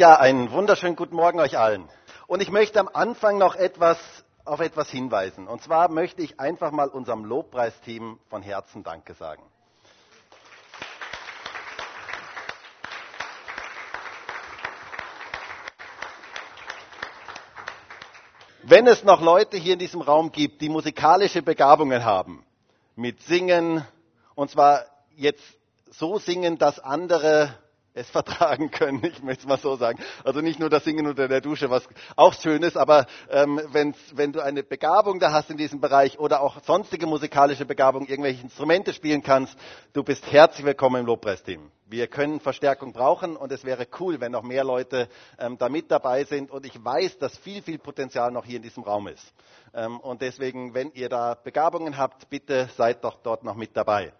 [0.00, 1.86] Ja, einen wunderschönen guten Morgen euch allen.
[2.26, 3.98] Und ich möchte am Anfang noch etwas
[4.46, 5.46] auf etwas hinweisen.
[5.46, 9.42] Und zwar möchte ich einfach mal unserem Lobpreisteam von Herzen Danke sagen.
[18.62, 22.42] Wenn es noch Leute hier in diesem Raum gibt, die musikalische Begabungen haben,
[22.96, 23.86] mit Singen,
[24.34, 25.44] und zwar jetzt
[25.90, 27.54] so singen, dass andere
[27.94, 29.98] es vertragen können, ich möchte es mal so sagen.
[30.24, 34.32] Also nicht nur das Singen unter der Dusche, was auch schön ist, aber ähm, wenn
[34.32, 38.92] du eine Begabung da hast in diesem Bereich oder auch sonstige musikalische Begabung, irgendwelche Instrumente
[38.92, 39.56] spielen kannst,
[39.92, 41.70] du bist herzlich willkommen im Lobpreisteam.
[41.86, 45.08] Wir können Verstärkung brauchen und es wäre cool, wenn noch mehr Leute
[45.40, 46.52] ähm, da mit dabei sind.
[46.52, 49.34] Und ich weiß, dass viel, viel Potenzial noch hier in diesem Raum ist.
[49.74, 54.12] Ähm, und deswegen, wenn ihr da Begabungen habt, bitte seid doch dort noch mit dabei.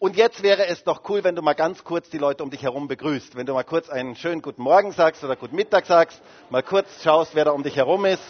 [0.00, 2.62] Und jetzt wäre es doch cool, wenn du mal ganz kurz die Leute um dich
[2.62, 3.36] herum begrüßt.
[3.36, 6.88] Wenn du mal kurz einen schönen guten Morgen sagst oder guten Mittag sagst, mal kurz
[7.02, 8.22] schaust, wer da um dich herum ist.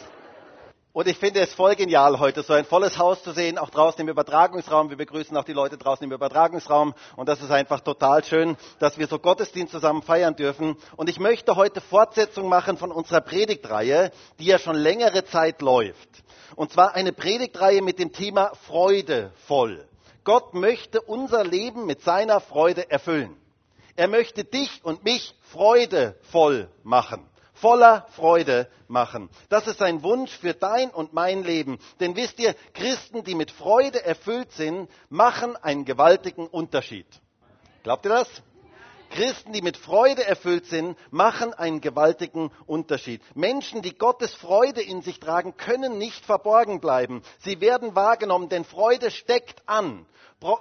[0.93, 4.01] Und ich finde es voll genial, heute so ein volles Haus zu sehen, auch draußen
[4.01, 4.91] im Übertragungsraum.
[4.91, 6.93] Wir begrüßen auch die Leute draußen im Übertragungsraum.
[7.15, 10.77] Und das ist einfach total schön, dass wir so Gottesdienst zusammen feiern dürfen.
[10.97, 16.09] Und ich möchte heute Fortsetzung machen von unserer Predigtreihe, die ja schon längere Zeit läuft.
[16.57, 19.87] Und zwar eine Predigtreihe mit dem Thema Freude voll.
[20.25, 23.37] Gott möchte unser Leben mit seiner Freude erfüllen.
[23.97, 29.29] Er möchte dich und mich freudevoll machen, voller Freude machen.
[29.49, 31.79] Das ist sein Wunsch für dein und mein Leben.
[32.01, 37.07] Denn wisst ihr, Christen, die mit Freude erfüllt sind, machen einen gewaltigen Unterschied.
[37.83, 38.29] Glaubt ihr das?
[39.11, 43.21] Christen, die mit Freude erfüllt sind, machen einen gewaltigen Unterschied.
[43.35, 47.23] Menschen, die Gottes Freude in sich tragen, können nicht verborgen bleiben.
[47.41, 50.07] Sie werden wahrgenommen, denn Freude steckt an.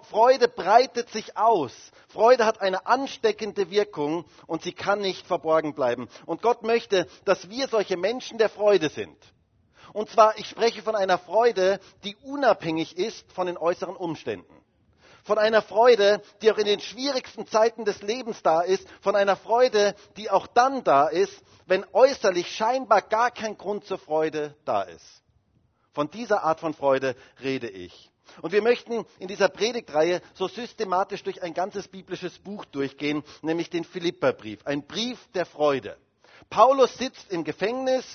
[0.09, 1.73] Freude breitet sich aus.
[2.09, 6.09] Freude hat eine ansteckende Wirkung und sie kann nicht verborgen bleiben.
[6.25, 9.17] Und Gott möchte, dass wir solche Menschen der Freude sind.
[9.93, 14.58] Und zwar, ich spreche von einer Freude, die unabhängig ist von den äußeren Umständen
[15.23, 19.35] von einer Freude, die auch in den schwierigsten Zeiten des Lebens da ist, von einer
[19.35, 24.83] Freude, die auch dann da ist, wenn äußerlich scheinbar gar kein Grund zur Freude da
[24.83, 25.23] ist.
[25.93, 28.09] Von dieser Art von Freude rede ich.
[28.41, 33.69] Und wir möchten in dieser Predigtreihe so systematisch durch ein ganzes biblisches Buch durchgehen, nämlich
[33.69, 35.97] den Philipperbrief, ein Brief der Freude.
[36.49, 38.05] Paulus sitzt im Gefängnis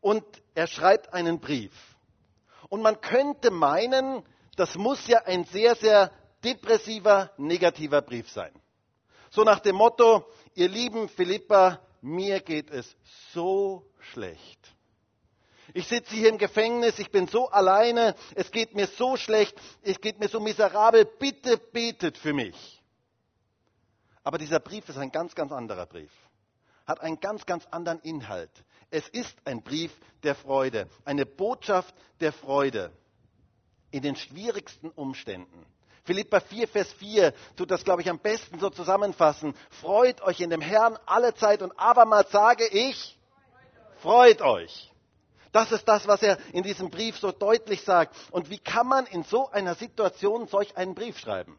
[0.00, 0.24] und
[0.54, 1.72] er schreibt einen Brief.
[2.68, 4.22] Und man könnte meinen,
[4.56, 6.12] das muss ja ein sehr, sehr
[6.44, 8.52] depressiver, negativer Brief sein.
[9.30, 12.96] So nach dem Motto, ihr lieben Philippa, mir geht es
[13.32, 14.58] so schlecht.
[15.72, 20.00] Ich sitze hier im Gefängnis, ich bin so alleine, es geht mir so schlecht, es
[20.00, 22.82] geht mir so miserabel, bitte betet für mich.
[24.24, 26.10] Aber dieser Brief ist ein ganz, ganz anderer Brief,
[26.86, 28.50] hat einen ganz, ganz anderen Inhalt.
[28.90, 29.92] Es ist ein Brief
[30.24, 32.92] der Freude, eine Botschaft der Freude
[33.92, 35.64] in den schwierigsten Umständen.
[36.10, 39.54] Philippa 4, Vers 4 tut das, glaube ich, am besten so zusammenfassen.
[39.80, 43.16] Freut euch in dem Herrn alle Zeit und abermals sage ich,
[43.98, 44.90] freut euch.
[45.52, 48.16] Das ist das, was er in diesem Brief so deutlich sagt.
[48.32, 51.56] Und wie kann man in so einer Situation solch einen Brief schreiben?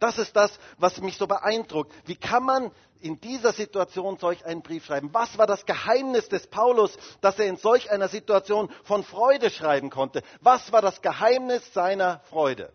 [0.00, 1.92] Das ist das, was mich so beeindruckt.
[2.04, 5.10] Wie kann man in dieser Situation solch einen Brief schreiben?
[5.12, 9.90] Was war das Geheimnis des Paulus, dass er in solch einer Situation von Freude schreiben
[9.90, 10.24] konnte?
[10.40, 12.72] Was war das Geheimnis seiner Freude?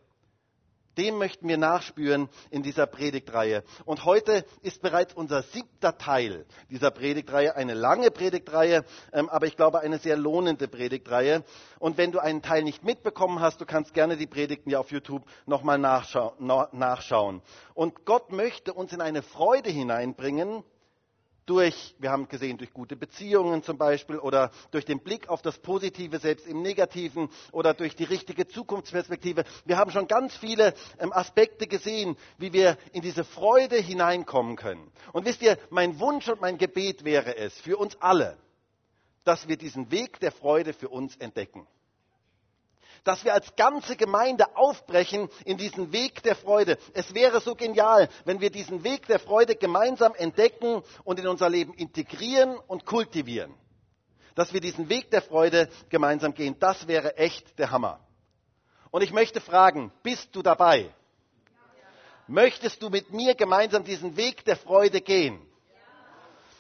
[0.98, 3.64] Dem möchten wir nachspüren in dieser Predigtreihe.
[3.86, 8.84] Und heute ist bereits unser siebter Teil dieser Predigtreihe, eine lange Predigtreihe,
[9.14, 11.44] ähm, aber ich glaube eine sehr lohnende Predigtreihe.
[11.80, 14.92] Und wenn du einen Teil nicht mitbekommen hast, du kannst gerne die Predigten ja auf
[14.92, 17.42] YouTube nochmal nachschauen.
[17.74, 20.64] Und Gott möchte uns in eine Freude hineinbringen,
[21.50, 25.58] durch, wir haben gesehen, durch gute Beziehungen zum Beispiel oder durch den Blick auf das
[25.58, 29.44] Positive selbst im Negativen oder durch die richtige Zukunftsperspektive.
[29.66, 34.92] Wir haben schon ganz viele ähm, Aspekte gesehen, wie wir in diese Freude hineinkommen können.
[35.12, 38.38] Und wisst ihr, mein Wunsch und mein Gebet wäre es für uns alle,
[39.24, 41.68] dass wir diesen Weg der Freude für uns entdecken
[43.04, 46.78] dass wir als ganze Gemeinde aufbrechen in diesen Weg der Freude.
[46.94, 51.50] Es wäre so genial, wenn wir diesen Weg der Freude gemeinsam entdecken und in unser
[51.50, 53.54] Leben integrieren und kultivieren.
[54.36, 58.00] Dass wir diesen Weg der Freude gemeinsam gehen, das wäre echt der Hammer.
[58.92, 60.94] Und ich möchte fragen, bist du dabei?
[62.28, 65.42] Möchtest du mit mir gemeinsam diesen Weg der Freude gehen?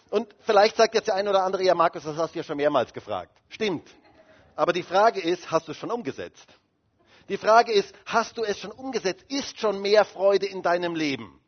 [0.10, 2.58] Und vielleicht sagt jetzt der eine oder andere, ja Markus, das hast du ja schon
[2.58, 3.32] mehrmals gefragt.
[3.50, 3.88] Stimmt.
[4.60, 6.46] Aber die Frage ist, hast du es schon umgesetzt?
[7.30, 9.24] Die Frage ist, hast du es schon umgesetzt?
[9.30, 11.40] Ist schon mehr Freude in deinem Leben?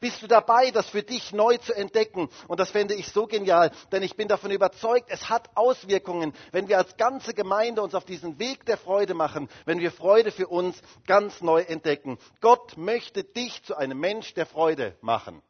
[0.00, 2.30] Bist du dabei, das für dich neu zu entdecken?
[2.48, 6.66] Und das fände ich so genial, denn ich bin davon überzeugt, es hat Auswirkungen, wenn
[6.66, 10.48] wir als ganze Gemeinde uns auf diesen Weg der Freude machen, wenn wir Freude für
[10.48, 12.16] uns ganz neu entdecken.
[12.40, 15.42] Gott möchte dich zu einem Mensch der Freude machen.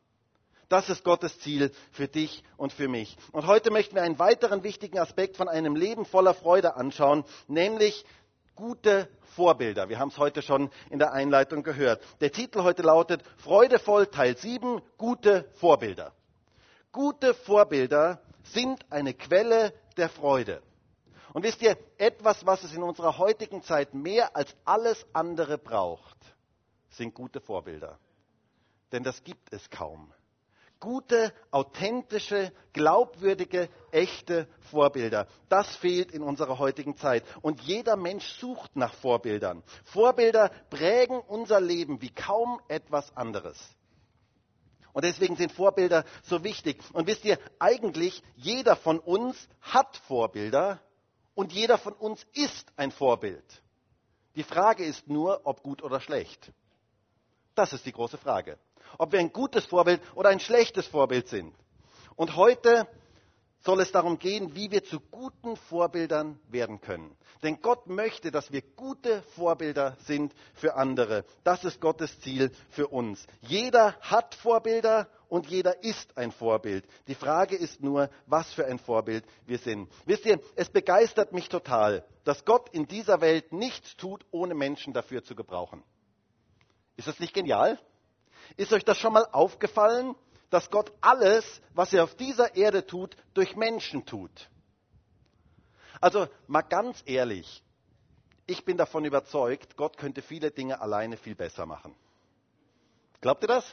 [0.68, 3.16] Das ist Gottes Ziel für dich und für mich.
[3.32, 8.04] Und heute möchten wir einen weiteren wichtigen Aspekt von einem Leben voller Freude anschauen, nämlich
[8.54, 9.88] gute Vorbilder.
[9.88, 12.02] Wir haben es heute schon in der Einleitung gehört.
[12.20, 16.12] Der Titel heute lautet Freudevoll Teil 7, gute Vorbilder.
[16.92, 20.62] Gute Vorbilder sind eine Quelle der Freude.
[21.32, 26.16] Und wisst ihr, etwas, was es in unserer heutigen Zeit mehr als alles andere braucht,
[26.90, 27.98] sind gute Vorbilder.
[28.92, 30.12] Denn das gibt es kaum
[30.84, 35.26] gute, authentische, glaubwürdige, echte Vorbilder.
[35.48, 37.24] Das fehlt in unserer heutigen Zeit.
[37.40, 39.62] Und jeder Mensch sucht nach Vorbildern.
[39.84, 43.58] Vorbilder prägen unser Leben wie kaum etwas anderes.
[44.92, 46.82] Und deswegen sind Vorbilder so wichtig.
[46.92, 50.80] Und wisst ihr, eigentlich jeder von uns hat Vorbilder
[51.34, 53.62] und jeder von uns ist ein Vorbild.
[54.36, 56.52] Die Frage ist nur, ob gut oder schlecht.
[57.54, 58.58] Das ist die große Frage
[58.98, 61.54] ob wir ein gutes Vorbild oder ein schlechtes Vorbild sind.
[62.16, 62.86] Und heute
[63.64, 67.16] soll es darum gehen, wie wir zu guten Vorbildern werden können.
[67.42, 71.24] Denn Gott möchte, dass wir gute Vorbilder sind für andere.
[71.44, 73.26] Das ist Gottes Ziel für uns.
[73.40, 76.86] Jeder hat Vorbilder und jeder ist ein Vorbild.
[77.08, 79.90] Die Frage ist nur, was für ein Vorbild wir sind.
[80.04, 84.92] Wisst ihr, es begeistert mich total, dass Gott in dieser Welt nichts tut, ohne Menschen
[84.92, 85.82] dafür zu gebrauchen.
[86.96, 87.78] Ist das nicht genial?
[88.56, 90.14] Ist euch das schon mal aufgefallen,
[90.50, 91.44] dass Gott alles,
[91.74, 94.48] was er auf dieser Erde tut, durch Menschen tut?
[96.00, 97.62] Also mal ganz ehrlich,
[98.46, 101.94] ich bin davon überzeugt, Gott könnte viele Dinge alleine viel besser machen.
[103.20, 103.64] Glaubt ihr das?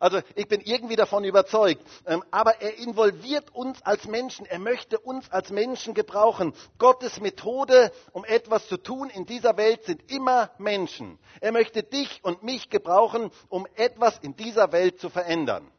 [0.00, 1.82] Also ich bin irgendwie davon überzeugt.
[2.06, 4.46] Ähm, aber er involviert uns als Menschen.
[4.46, 6.54] Er möchte uns als Menschen gebrauchen.
[6.78, 11.18] Gottes Methode, um etwas zu tun in dieser Welt, sind immer Menschen.
[11.40, 15.70] Er möchte dich und mich gebrauchen, um etwas in dieser Welt zu verändern.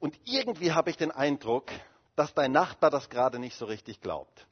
[0.00, 1.70] Und irgendwie habe ich den Eindruck,
[2.16, 4.46] dass dein Nachbar das gerade nicht so richtig glaubt.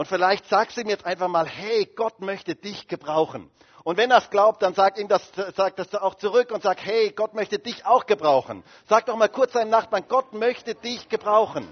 [0.00, 3.50] Und vielleicht sagst du ihm jetzt einfach mal, hey, Gott möchte dich gebrauchen.
[3.84, 5.20] Und wenn er es glaubt, dann sag ihm das,
[5.54, 8.64] sag das auch zurück und sag, hey, Gott möchte dich auch gebrauchen.
[8.88, 11.68] Sag doch mal kurz deinem Nachbarn, Gott möchte dich gebrauchen.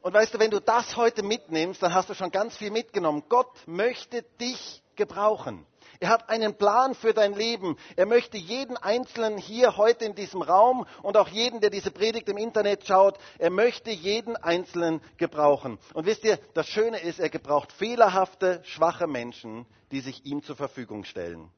[0.00, 3.24] Und weißt du, wenn du das heute mitnimmst, dann hast du schon ganz viel mitgenommen.
[3.28, 5.66] Gott möchte dich gebrauchen.
[6.02, 7.76] Er hat einen Plan für dein Leben.
[7.94, 12.28] Er möchte jeden Einzelnen hier heute in diesem Raum und auch jeden, der diese Predigt
[12.28, 15.78] im Internet schaut, er möchte jeden Einzelnen gebrauchen.
[15.94, 20.56] Und wisst ihr, das Schöne ist, er gebraucht fehlerhafte, schwache Menschen, die sich ihm zur
[20.56, 21.48] Verfügung stellen.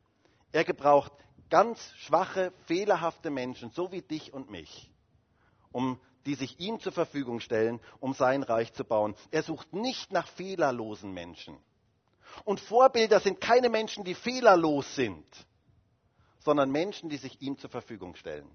[0.52, 1.14] Er gebraucht
[1.48, 4.92] ganz schwache, fehlerhafte Menschen, so wie dich und mich,
[5.72, 9.14] um die sich ihm zur Verfügung stellen, um sein Reich zu bauen.
[9.30, 11.56] Er sucht nicht nach fehlerlosen Menschen.
[12.44, 15.26] Und Vorbilder sind keine Menschen, die fehlerlos sind,
[16.40, 18.50] sondern Menschen, die sich ihm zur Verfügung stellen.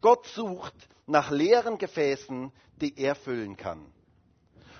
[0.00, 0.74] Gott sucht
[1.06, 3.92] nach leeren Gefäßen, die er füllen kann.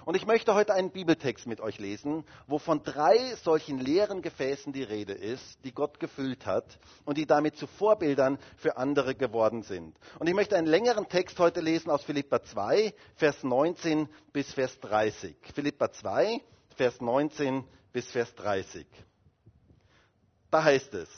[0.07, 4.73] Und ich möchte heute einen Bibeltext mit euch lesen, wo von drei solchen leeren Gefäßen
[4.73, 9.63] die Rede ist, die Gott gefüllt hat und die damit zu Vorbildern für andere geworden
[9.63, 9.99] sind.
[10.21, 14.79] Und ich möchte einen längeren Text heute lesen aus Philippa 2, Vers 19 bis Vers
[14.79, 15.35] 30.
[15.53, 16.41] Philippa 2,
[16.77, 17.65] Vers 19
[17.97, 18.87] bis Vers 30.
[20.51, 21.09] Da heißt es,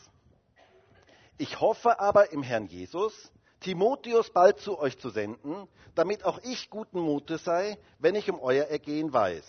[1.36, 5.66] ich hoffe aber im Herrn Jesus, Timotheus bald zu euch zu senden,
[5.96, 9.42] damit auch ich guten Mutes sei, wenn ich um euer Ergehen weiß.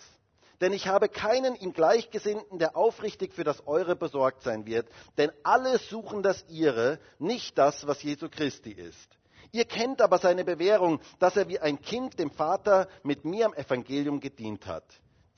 [0.60, 5.30] Denn ich habe keinen ihm Gleichgesinnten, der aufrichtig für das Eure besorgt sein wird, denn
[5.44, 9.08] alle suchen das Ihre, nicht das, was Jesu Christi ist.
[9.52, 13.54] Ihr kennt aber seine Bewährung, dass er wie ein Kind dem Vater mit mir am
[13.54, 14.82] Evangelium gedient hat.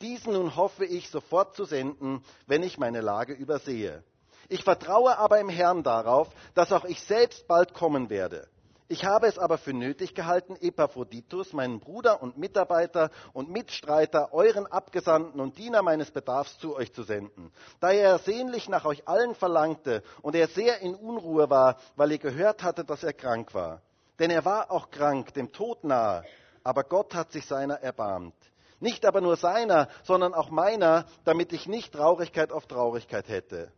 [0.02, 4.02] Diesen nun hoffe ich sofort zu senden, wenn ich meine Lage übersehe.
[4.48, 8.48] Ich vertraue aber im Herrn darauf, dass auch ich selbst bald kommen werde.
[8.88, 14.66] Ich habe es aber für nötig gehalten, Epaphroditus, meinen Bruder und Mitarbeiter und Mitstreiter, euren
[14.66, 17.52] Abgesandten und Diener meines Bedarfs zu euch zu senden.
[17.80, 22.18] Da er sehnlich nach euch allen verlangte und er sehr in Unruhe war, weil ihr
[22.18, 23.80] gehört hatte, dass er krank war.
[24.18, 26.24] Denn er war auch krank, dem Tod nahe,
[26.62, 28.34] aber Gott hat sich seiner erbarmt.
[28.82, 33.70] Nicht aber nur seiner, sondern auch meiner, damit ich nicht Traurigkeit auf Traurigkeit hätte.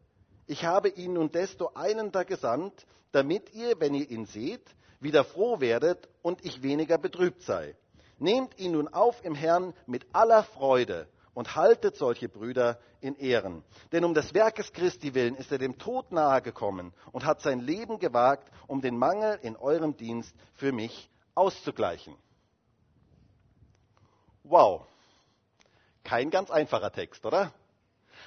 [0.46, 4.64] Ich habe ihn nun desto eilender gesandt, damit ihr, wenn ihr ihn seht,
[5.00, 7.76] wieder froh werdet und ich weniger betrübt sei.
[8.18, 13.62] Nehmt ihn nun auf im Herrn mit aller Freude und haltet solche Brüder in Ehren.
[13.92, 17.60] Denn um des Werkes Christi willen ist er dem Tod nahe gekommen und hat sein
[17.60, 22.16] Leben gewagt, um den Mangel in eurem Dienst für mich auszugleichen.
[24.44, 24.86] Wow.
[26.04, 27.52] Kein ganz einfacher Text, oder?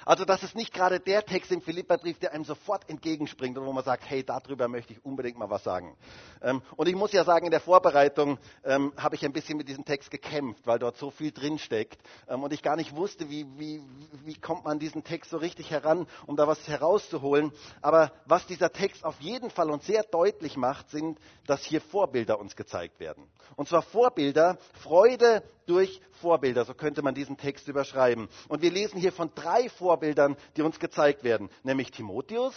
[0.08, 3.72] Also das ist nicht gerade der Text im Philipperbrief, der einem sofort entgegenspringt und wo
[3.74, 5.98] man sagt, hey, darüber möchte ich unbedingt mal was sagen.
[6.40, 9.68] Ähm, und ich muss ja sagen, in der Vorbereitung ähm, habe ich ein bisschen mit
[9.68, 13.44] diesem Text gekämpft, weil dort so viel drinsteckt ähm, und ich gar nicht wusste, wie,
[13.58, 13.82] wie,
[14.24, 17.52] wie kommt man diesen Text so richtig heran, um da was herauszuholen.
[17.82, 22.40] Aber was dieser Text auf jeden Fall und sehr deutlich macht, sind, dass hier Vorbilder
[22.40, 23.28] uns gezeigt werden.
[23.56, 28.28] Und zwar Vorbilder, Freude durch Vorbilder, so könnte man diesen Text überschreiben.
[28.48, 32.54] Und wir lesen hier von drei Vorbildern, die uns gezeigt werden, nämlich Timotheus,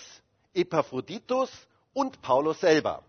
[0.53, 1.49] Epaphroditus
[1.93, 3.03] und Paulus selber.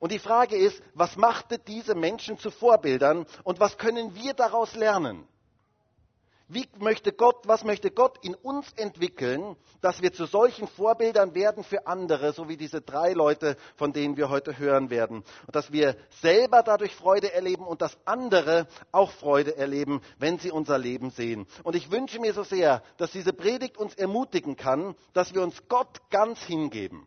[0.00, 4.74] Und die Frage ist, was machte diese Menschen zu Vorbildern und was können wir daraus
[4.74, 5.28] lernen?
[6.52, 11.64] Wie möchte Gott, was möchte Gott in uns entwickeln, dass wir zu solchen Vorbildern werden
[11.64, 15.24] für andere, so wie diese drei Leute, von denen wir heute hören werden.
[15.46, 20.50] Und dass wir selber dadurch Freude erleben und dass andere auch Freude erleben, wenn sie
[20.50, 21.46] unser Leben sehen.
[21.62, 25.56] Und ich wünsche mir so sehr, dass diese Predigt uns ermutigen kann, dass wir uns
[25.68, 27.06] Gott ganz hingeben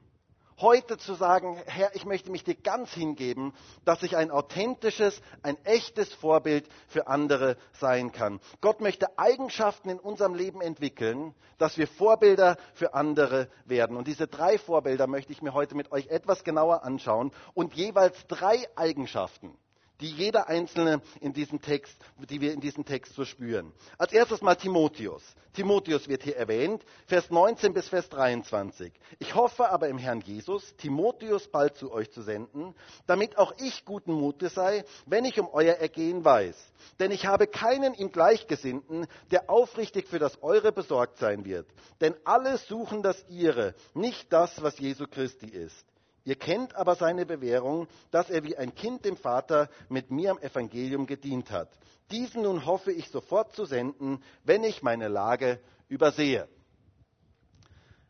[0.59, 5.57] heute zu sagen, Herr, ich möchte mich dir ganz hingeben, dass ich ein authentisches, ein
[5.65, 8.39] echtes Vorbild für andere sein kann.
[8.62, 13.97] Gott möchte Eigenschaften in unserem Leben entwickeln, dass wir Vorbilder für andere werden.
[13.97, 18.27] Und diese drei Vorbilder möchte ich mir heute mit euch etwas genauer anschauen und jeweils
[18.27, 19.57] drei Eigenschaften
[20.01, 21.95] die jeder einzelne in diesem Text,
[22.29, 23.71] die wir in diesem Text so spüren.
[23.97, 25.23] Als erstes mal Timotheus.
[25.53, 28.91] Timotheus wird hier erwähnt, Vers 19 bis Vers 23.
[29.19, 32.75] Ich hoffe aber im Herrn Jesus, Timotheus bald zu euch zu senden,
[33.07, 36.57] damit auch ich guten Mutes sei, wenn ich um euer Ergehen weiß.
[36.99, 41.67] Denn ich habe keinen ihm Gleichgesinnten, der aufrichtig für das Eure besorgt sein wird.
[42.01, 45.85] Denn alle suchen das Ihre, nicht das, was Jesu Christi ist.
[46.25, 50.39] Ihr kennt aber seine Bewährung, dass er wie ein Kind dem Vater mit mir am
[50.39, 51.70] Evangelium gedient hat.
[52.10, 56.50] Diesen nun hoffe ich sofort zu senden, wenn ich meine Lage übersehe.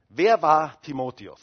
[0.07, 1.41] Wer war Timotheus?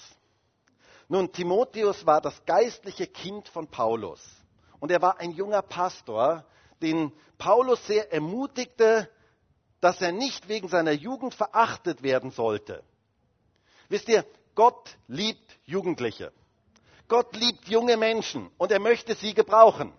[1.08, 4.26] Nun, Timotheus war das geistliche Kind von Paulus.
[4.80, 6.46] Und er war ein junger Pastor,
[6.80, 9.10] den Paulus sehr ermutigte,
[9.82, 12.82] dass er nicht wegen seiner Jugend verachtet werden sollte.
[13.90, 14.24] Wisst ihr,
[14.54, 16.32] Gott liebt Jugendliche.
[17.12, 19.92] Gott liebt junge Menschen und er möchte sie gebrauchen.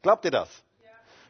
[0.00, 0.48] Glaubt ihr das?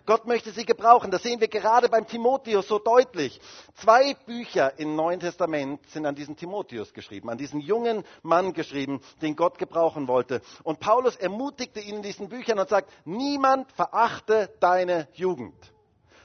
[0.05, 1.11] Gott möchte sie gebrauchen.
[1.11, 3.41] Das sehen wir gerade beim Timotheus so deutlich.
[3.77, 9.01] Zwei Bücher im Neuen Testament sind an diesen Timotheus geschrieben, an diesen jungen Mann geschrieben,
[9.23, 10.43] den Gott gebrauchen wollte.
[10.65, 15.57] Und Paulus ermutigte ihn in diesen Büchern und sagt, niemand verachte deine Jugend.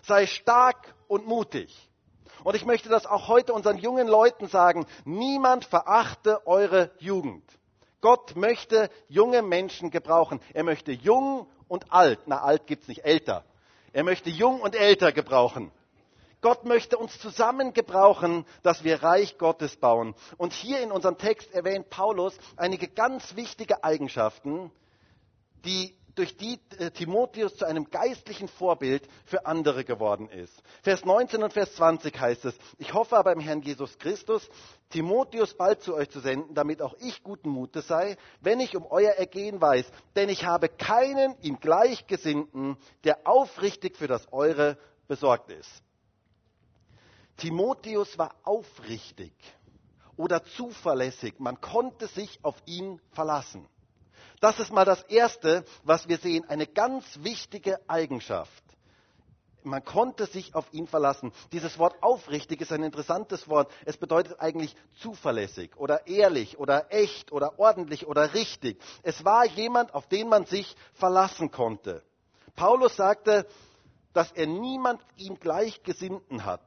[0.02, 1.90] Sei stark und mutig.
[2.44, 7.46] Und ich möchte das auch heute unseren jungen Leuten sagen, niemand verachte eure Jugend.
[8.02, 10.42] Gott möchte junge Menschen gebrauchen.
[10.54, 13.46] Er möchte jung und alt, na alt gibt's nicht, älter.
[13.94, 15.72] Er möchte jung und älter gebrauchen.
[16.42, 20.16] Gott möchte uns zusammen gebrauchen, dass wir Reich Gottes bauen.
[20.38, 24.72] Und hier in unserem Text erwähnt Paulus einige ganz wichtige Eigenschaften,
[25.66, 30.62] die durch die äh, Timotheus zu einem geistlichen Vorbild für andere geworden ist.
[30.82, 34.48] Vers 19 und Vers 20 heißt es, ich hoffe aber im Herrn Jesus Christus,
[34.90, 38.86] Timotheus bald zu euch zu senden, damit auch ich guten Mutes sei, wenn ich um
[38.86, 44.78] euer Ergehen weiß, denn ich habe keinen ihm Gleichgesinnten, der aufrichtig für das Eure
[45.08, 45.84] besorgt ist.
[47.38, 49.34] Timotheus war aufrichtig
[50.18, 53.68] oder zuverlässig, man konnte sich auf ihn verlassen.
[54.42, 58.64] Das ist mal das Erste, was wir sehen, eine ganz wichtige Eigenschaft.
[59.64, 61.32] Man konnte sich auf ihn verlassen.
[61.52, 63.72] Dieses Wort aufrichtig ist ein interessantes Wort.
[63.86, 68.82] Es bedeutet eigentlich zuverlässig oder ehrlich oder echt oder ordentlich oder richtig.
[69.04, 72.04] Es war jemand, auf den man sich verlassen konnte.
[72.56, 73.46] Paulus sagte,
[74.14, 76.66] dass er niemand ihm Gleichgesinnten hat.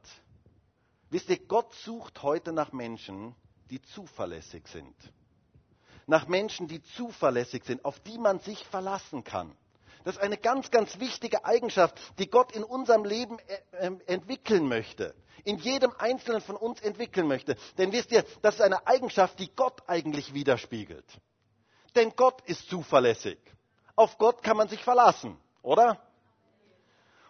[1.09, 3.35] Wisst ihr, Gott sucht heute nach Menschen,
[3.69, 4.95] die zuverlässig sind
[6.07, 9.55] nach Menschen, die zuverlässig sind, auf die man sich verlassen kann.
[10.03, 14.67] Das ist eine ganz, ganz wichtige Eigenschaft, die Gott in unserem Leben äh, ähm, entwickeln
[14.67, 15.15] möchte.
[15.43, 17.55] In jedem Einzelnen von uns entwickeln möchte.
[17.77, 21.05] Denn wisst ihr, das ist eine Eigenschaft, die Gott eigentlich widerspiegelt.
[21.95, 23.39] Denn Gott ist zuverlässig.
[23.95, 25.99] Auf Gott kann man sich verlassen, oder?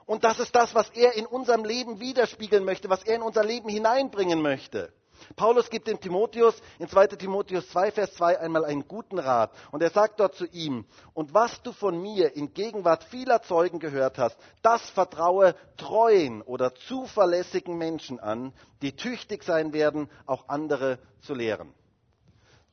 [0.05, 3.43] Und das ist das, was er in unserem Leben widerspiegeln möchte, was er in unser
[3.43, 4.93] Leben hineinbringen möchte.
[5.35, 9.51] Paulus gibt dem Timotheus in 2 Timotheus 2, Vers 2 einmal einen guten Rat.
[9.71, 13.79] Und er sagt dort zu ihm, und was du von mir in Gegenwart vieler Zeugen
[13.79, 20.99] gehört hast, das vertraue treuen oder zuverlässigen Menschen an, die tüchtig sein werden, auch andere
[21.21, 21.73] zu lehren.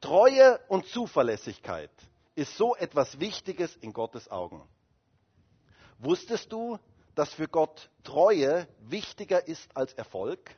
[0.01, 1.91] Treue und Zuverlässigkeit
[2.35, 4.63] ist so etwas Wichtiges in Gottes Augen.
[5.99, 6.79] Wusstest du,
[7.15, 10.57] dass für Gott Treue wichtiger ist als Erfolg?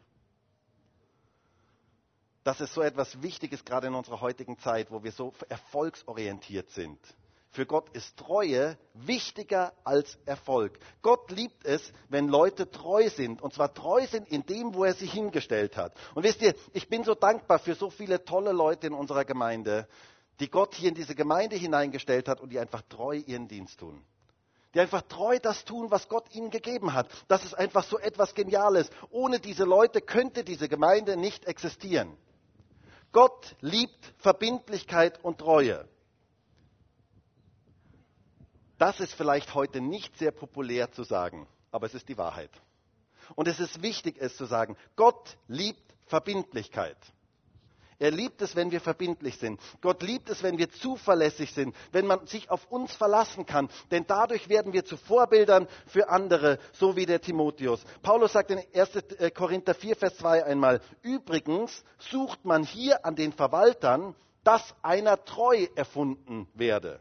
[2.44, 6.98] Dass es so etwas Wichtiges gerade in unserer heutigen Zeit, wo wir so erfolgsorientiert sind.
[7.50, 10.76] Für Gott ist Treue wichtiger als Erfolg.
[11.02, 13.40] Gott liebt es, wenn Leute treu sind.
[13.40, 15.94] Und zwar treu sind in dem, wo er sie hingestellt hat.
[16.16, 19.86] Und wisst ihr, ich bin so dankbar für so viele tolle Leute in unserer Gemeinde,
[20.40, 24.04] die Gott hier in diese Gemeinde hineingestellt hat und die einfach treu ihren Dienst tun.
[24.74, 27.08] Die einfach treu das tun, was Gott ihnen gegeben hat.
[27.28, 28.90] Das ist einfach so etwas Geniales.
[29.10, 32.16] Ohne diese Leute könnte diese Gemeinde nicht existieren.
[33.14, 35.88] Gott liebt Verbindlichkeit und Treue.
[38.76, 42.50] Das ist vielleicht heute nicht sehr populär zu sagen, aber es ist die Wahrheit.
[43.36, 44.76] Und es ist wichtig, es zu sagen.
[44.96, 46.98] Gott liebt Verbindlichkeit.
[47.98, 49.60] Er liebt es, wenn wir verbindlich sind.
[49.80, 53.68] Gott liebt es, wenn wir zuverlässig sind, wenn man sich auf uns verlassen kann.
[53.90, 57.82] Denn dadurch werden wir zu Vorbildern für andere, so wie der Timotheus.
[58.02, 58.96] Paulus sagt in 1.
[58.96, 65.24] Äh, Korinther 4, Vers 2 einmal, übrigens sucht man hier an den Verwaltern, dass einer
[65.24, 67.00] treu erfunden werde.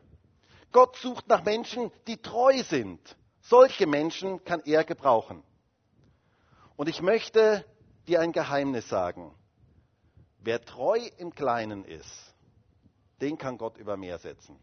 [0.71, 2.99] Gott sucht nach Menschen, die treu sind.
[3.41, 5.43] Solche Menschen kann er gebrauchen.
[6.75, 7.65] Und ich möchte
[8.07, 9.33] dir ein Geheimnis sagen.
[10.43, 12.35] Wer treu im Kleinen ist,
[13.21, 14.59] den kann Gott über mehr setzen.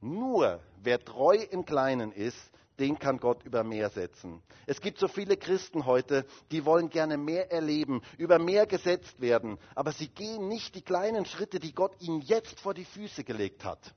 [0.00, 2.38] Nur wer treu im Kleinen ist,
[2.78, 4.42] den kann Gott über mehr setzen.
[4.66, 9.58] Es gibt so viele Christen heute, die wollen gerne mehr erleben, über mehr gesetzt werden,
[9.74, 13.64] aber sie gehen nicht die kleinen Schritte, die Gott ihnen jetzt vor die Füße gelegt
[13.64, 13.94] hat.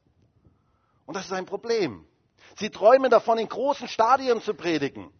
[1.05, 2.05] Und das ist ein Problem.
[2.57, 5.11] Sie träumen davon, in großen Stadien zu predigen,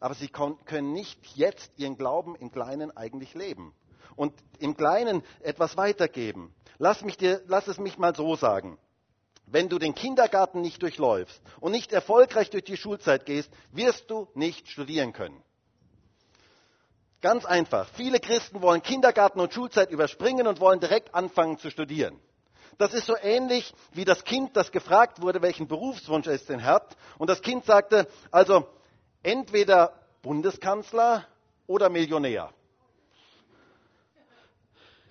[0.00, 3.72] aber sie können nicht jetzt ihren Glauben im Kleinen eigentlich leben
[4.14, 6.54] und im Kleinen etwas weitergeben.
[6.78, 8.78] Lass, mich dir, lass es mich mal so sagen.
[9.46, 14.28] Wenn du den Kindergarten nicht durchläufst und nicht erfolgreich durch die Schulzeit gehst, wirst du
[14.34, 15.42] nicht studieren können.
[17.22, 17.88] Ganz einfach.
[17.94, 22.20] Viele Christen wollen Kindergarten und Schulzeit überspringen und wollen direkt anfangen zu studieren.
[22.78, 26.96] Das ist so ähnlich wie das Kind, das gefragt wurde, welchen Berufswunsch es denn hat.
[27.16, 28.68] Und das Kind sagte, also
[29.22, 31.26] entweder Bundeskanzler
[31.66, 32.52] oder Millionär.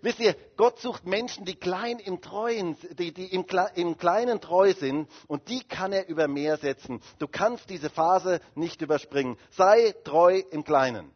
[0.06, 4.72] Wisst ihr, Gott sucht Menschen, die klein im Treuen, die, die im, im Kleinen treu
[4.72, 7.02] sind und die kann er über mehr setzen.
[7.18, 9.36] Du kannst diese Phase nicht überspringen.
[9.50, 11.10] Sei treu im Kleinen.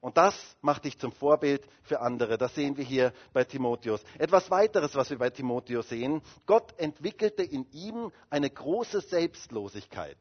[0.00, 2.38] Und das macht dich zum Vorbild für andere.
[2.38, 4.04] Das sehen wir hier bei Timotheus.
[4.20, 6.22] Etwas weiteres, was wir bei Timotheus sehen.
[6.46, 10.18] Gott entwickelte in ihm eine große Selbstlosigkeit.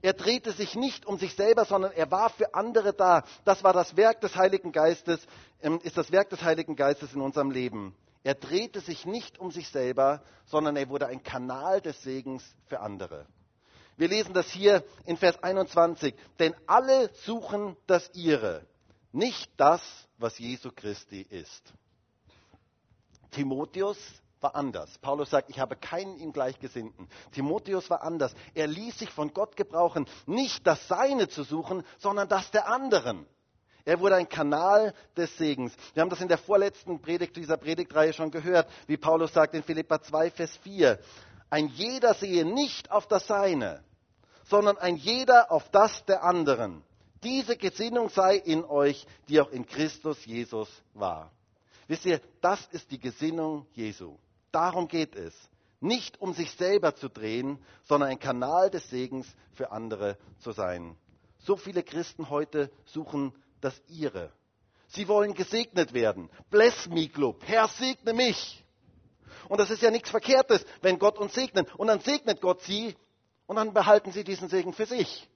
[0.00, 3.24] Er drehte sich nicht um sich selber, sondern er war für andere da.
[3.44, 5.26] Das war das Werk des Heiligen Geistes,
[5.60, 7.94] ähm, ist das Werk des Heiligen Geistes in unserem Leben.
[8.24, 12.80] Er drehte sich nicht um sich selber, sondern er wurde ein Kanal des Segens für
[12.80, 13.26] andere.
[13.96, 16.14] Wir lesen das hier in Vers 21.
[16.38, 18.66] Denn alle suchen das ihre,
[19.12, 19.82] nicht das,
[20.18, 21.72] was Jesu Christi ist.
[23.32, 23.98] Timotheus
[24.42, 24.98] war anders.
[24.98, 27.08] Paulus sagt, ich habe keinen ihm Gleichgesinnten.
[27.32, 28.34] Timotheus war anders.
[28.54, 33.26] Er ließ sich von Gott gebrauchen, nicht das Seine zu suchen, sondern das der anderen.
[33.84, 35.74] Er wurde ein Kanal des Segens.
[35.94, 39.62] Wir haben das in der vorletzten Predigt dieser Predigtreihe schon gehört, wie Paulus sagt in
[39.62, 40.98] Philippa 2, Vers 4.
[41.50, 43.82] Ein jeder sehe nicht auf das Seine,
[44.44, 46.82] sondern ein jeder auf das der anderen.
[47.22, 51.30] Diese Gesinnung sei in euch, die auch in Christus Jesus war.
[51.88, 54.16] Wisst ihr, das ist die Gesinnung Jesu.
[54.52, 55.34] Darum geht es.
[55.80, 60.96] Nicht um sich selber zu drehen, sondern ein Kanal des Segens für andere zu sein.
[61.40, 64.30] So viele Christen heute suchen das ihre.
[64.88, 66.30] Sie wollen gesegnet werden.
[66.50, 67.42] Bless me Club.
[67.46, 68.64] Herr, segne mich.
[69.48, 71.74] Und das ist ja nichts Verkehrtes, wenn Gott uns segnet.
[71.76, 72.94] Und dann segnet Gott sie
[73.46, 75.28] und dann behalten sie diesen Segen für sich.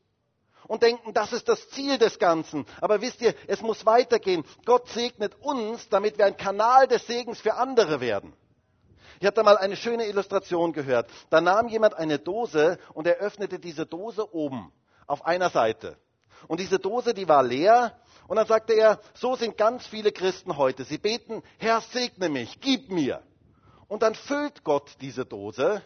[0.69, 2.67] Und denken, das ist das Ziel des Ganzen.
[2.81, 4.45] Aber wisst ihr, es muss weitergehen.
[4.65, 8.33] Gott segnet uns, damit wir ein Kanal des Segens für andere werden.
[9.21, 11.09] Ich hatte mal eine schöne Illustration gehört.
[11.31, 14.73] Da nahm jemand eine Dose und er öffnete diese Dose oben
[15.07, 15.97] auf einer Seite.
[16.49, 17.99] Und diese Dose, die war leer.
[18.29, 20.85] Und dann sagte er, so sind ganz viele Christen heute.
[20.85, 23.23] Sie beten, Herr, segne mich, gib mir.
[23.89, 25.83] Und dann füllt Gott diese Dose.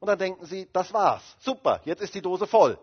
[0.00, 1.22] Und dann denken sie, das war's.
[1.40, 2.78] Super, jetzt ist die Dose voll.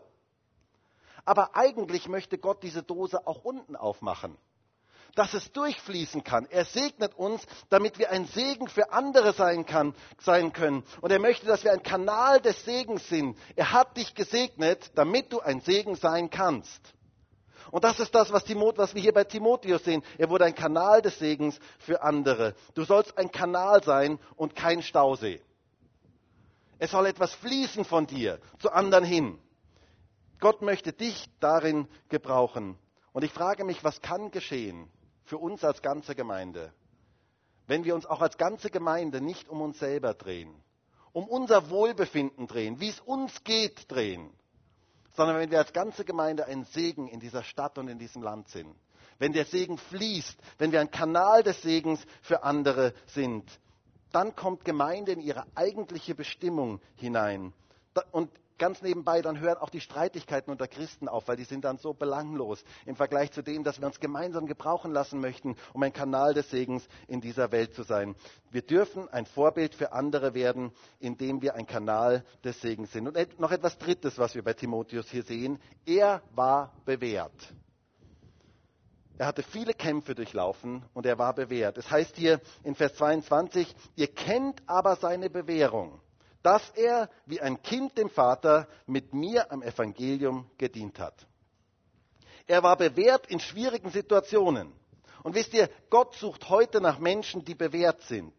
[1.24, 4.38] Aber eigentlich möchte Gott diese Dose auch unten aufmachen
[5.16, 6.48] dass es durchfließen kann.
[6.50, 10.84] Er segnet uns, damit wir ein Segen für andere sein, kann, sein können.
[11.02, 13.38] Und er möchte, dass wir ein Kanal des Segens sind.
[13.56, 16.82] Er hat dich gesegnet, damit du ein Segen sein kannst.
[17.72, 20.04] Und das ist das, was, Timot, was wir hier bei Timotheus sehen.
[20.18, 22.56] Er wurde ein Kanal des Segens für andere.
[22.74, 25.42] Du sollst ein Kanal sein und kein Stausee.
[26.80, 29.40] Es soll etwas fließen von dir zu anderen hin.
[30.40, 32.78] Gott möchte dich darin gebrauchen.
[33.14, 34.90] Und ich frage mich, was kann geschehen
[35.32, 36.74] für uns als ganze Gemeinde,
[37.66, 40.54] wenn wir uns auch als ganze Gemeinde nicht um uns selber drehen,
[41.14, 44.30] um unser Wohlbefinden drehen, wie es uns geht drehen,
[45.14, 48.50] sondern wenn wir als ganze Gemeinde ein Segen in dieser Stadt und in diesem Land
[48.50, 48.76] sind.
[49.20, 53.50] Wenn der Segen fließt, wenn wir ein Kanal des Segens für andere sind,
[54.12, 57.54] dann kommt Gemeinde in ihre eigentliche Bestimmung hinein.
[58.12, 58.30] Und
[58.62, 61.96] ganz nebenbei, dann hören auch die Streitigkeiten unter Christen auf, weil die sind dann so
[61.96, 66.36] belanglos im Vergleich zu dem, dass wir uns gemeinsam gebrauchen lassen möchten, um ein Kanal
[66.36, 68.16] des Segens in dieser Welt zu sein.
[68.52, 73.08] Wir dürfen ein Vorbild für andere werden, indem wir ein Kanal des Segens sind.
[73.08, 75.60] Und noch etwas Drittes, was wir bei Timotheus hier sehen.
[75.88, 77.34] Er war bewährt.
[79.18, 81.80] Er hatte viele Kämpfe durchlaufen und er war bewährt.
[81.80, 86.00] Es heißt hier in Vers 22, ihr kennt aber seine Bewährung
[86.44, 91.28] dass er wie ein Kind dem Vater mit mir am Evangelium gedient hat.
[92.48, 94.74] Er war bewährt in schwierigen Situationen.
[95.24, 98.34] Und wisst ihr, Gott sucht heute nach Menschen, die bewährt sind.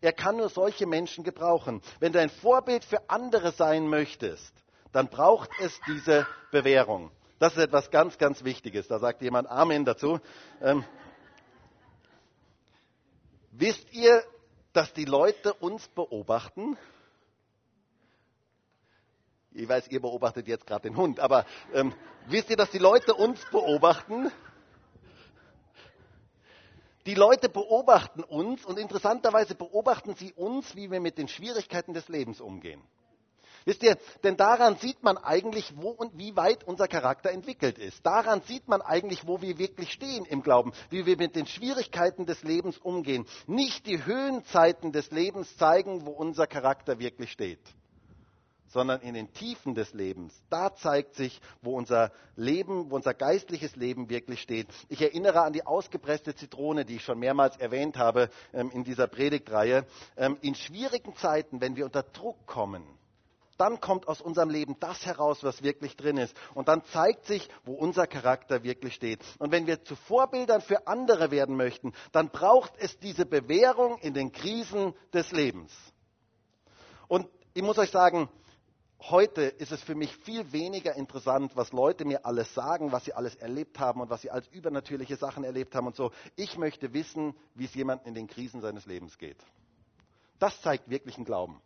[0.00, 1.80] Er kann nur solche Menschen gebrauchen.
[2.00, 4.52] Wenn du ein Vorbild für andere sein möchtest,
[4.92, 7.10] dann braucht es diese Bewährung.
[7.38, 8.88] Das ist etwas ganz, ganz Wichtiges.
[8.88, 10.20] Da sagt jemand Amen dazu.
[10.60, 10.84] Ähm,
[13.52, 14.22] wisst ihr,
[14.72, 16.76] dass die Leute uns beobachten?
[19.56, 21.94] Ich weiß, ihr beobachtet jetzt gerade den Hund, aber ähm,
[22.26, 24.30] wisst ihr, dass die Leute uns beobachten?
[27.06, 32.08] Die Leute beobachten uns und interessanterweise beobachten sie uns, wie wir mit den Schwierigkeiten des
[32.08, 32.82] Lebens umgehen.
[33.64, 38.04] Wisst ihr, denn daran sieht man eigentlich, wo und wie weit unser Charakter entwickelt ist.
[38.04, 42.26] Daran sieht man eigentlich, wo wir wirklich stehen im Glauben, wie wir mit den Schwierigkeiten
[42.26, 43.26] des Lebens umgehen.
[43.46, 47.60] Nicht die Höhenzeiten des Lebens zeigen, wo unser Charakter wirklich steht
[48.76, 50.38] sondern in den Tiefen des Lebens.
[50.50, 54.68] Da zeigt sich, wo unser Leben, wo unser geistliches Leben wirklich steht.
[54.90, 59.06] Ich erinnere an die ausgepresste Zitrone, die ich schon mehrmals erwähnt habe ähm, in dieser
[59.06, 59.86] Predigtreihe.
[60.18, 62.84] Ähm, in schwierigen Zeiten, wenn wir unter Druck kommen,
[63.56, 66.36] dann kommt aus unserem Leben das heraus, was wirklich drin ist.
[66.52, 69.20] Und dann zeigt sich, wo unser Charakter wirklich steht.
[69.38, 74.12] Und wenn wir zu Vorbildern für andere werden möchten, dann braucht es diese Bewährung in
[74.12, 75.72] den Krisen des Lebens.
[77.08, 78.28] Und ich muss euch sagen,
[79.10, 83.12] heute ist es für mich viel weniger interessant, was Leute mir alles sagen, was sie
[83.12, 86.12] alles erlebt haben und was sie als übernatürliche Sachen erlebt haben und so.
[86.36, 89.38] Ich möchte wissen, wie es jemandem in den Krisen seines Lebens geht.
[90.38, 91.60] Das zeigt wirklichen Glauben.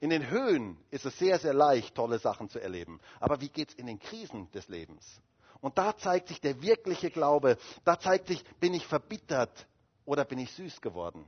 [0.00, 3.00] In den Höhen ist es sehr, sehr leicht, tolle Sachen zu erleben.
[3.20, 5.20] Aber wie geht es in den Krisen des Lebens?
[5.60, 7.58] Und da zeigt sich der wirkliche Glaube.
[7.84, 9.66] Da zeigt sich, bin ich verbittert
[10.04, 11.24] oder bin ich süß geworden?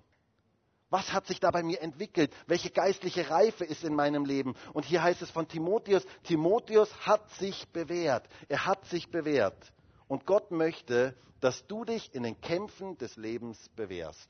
[0.91, 2.33] Was hat sich da bei mir entwickelt?
[2.47, 4.55] Welche geistliche Reife ist in meinem Leben?
[4.73, 8.29] Und hier heißt es von Timotheus, Timotheus hat sich bewährt.
[8.49, 9.73] Er hat sich bewährt.
[10.09, 14.29] Und Gott möchte, dass du dich in den Kämpfen des Lebens bewährst.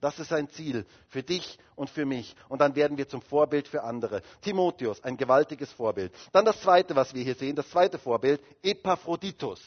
[0.00, 2.34] Das ist sein Ziel für dich und für mich.
[2.48, 4.22] Und dann werden wir zum Vorbild für andere.
[4.40, 6.12] Timotheus, ein gewaltiges Vorbild.
[6.32, 9.60] Dann das zweite, was wir hier sehen, das zweite Vorbild, Epaphroditus.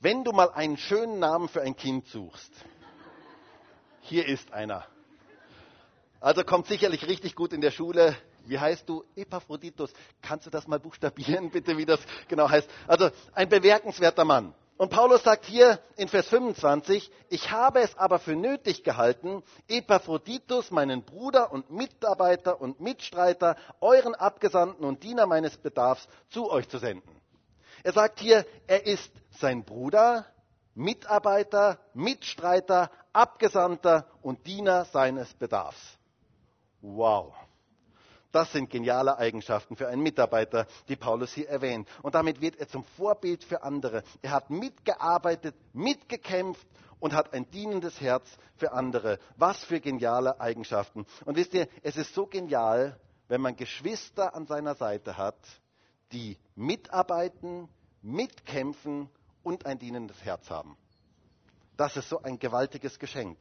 [0.00, 2.52] Wenn du mal einen schönen Namen für ein Kind suchst,
[4.04, 4.84] hier ist einer.
[6.20, 8.16] Also kommt sicherlich richtig gut in der Schule.
[8.46, 9.04] Wie heißt du?
[9.16, 9.92] Epaphroditus.
[10.20, 12.68] Kannst du das mal buchstabieren, bitte, wie das genau heißt?
[12.86, 14.54] Also ein bemerkenswerter Mann.
[14.76, 20.70] Und Paulus sagt hier in Vers 25, ich habe es aber für nötig gehalten, Epaphroditus,
[20.72, 26.78] meinen Bruder und Mitarbeiter und Mitstreiter, euren Abgesandten und Diener meines Bedarfs zu euch zu
[26.78, 27.08] senden.
[27.84, 30.26] Er sagt hier, er ist sein Bruder,
[30.74, 35.98] Mitarbeiter, Mitstreiter, Abgesandter und Diener seines Bedarfs.
[36.82, 37.32] Wow.
[38.32, 41.88] Das sind geniale Eigenschaften für einen Mitarbeiter, die Paulus hier erwähnt.
[42.02, 44.02] Und damit wird er zum Vorbild für andere.
[44.22, 46.66] Er hat mitgearbeitet, mitgekämpft
[46.98, 49.20] und hat ein dienendes Herz für andere.
[49.36, 51.06] Was für geniale Eigenschaften.
[51.24, 52.98] Und wisst ihr, es ist so genial,
[53.28, 55.38] wenn man Geschwister an seiner Seite hat,
[56.10, 57.68] die mitarbeiten,
[58.02, 59.08] mitkämpfen
[59.44, 60.76] und ein dienendes Herz haben.
[61.76, 63.38] Das ist so ein gewaltiges Geschenk.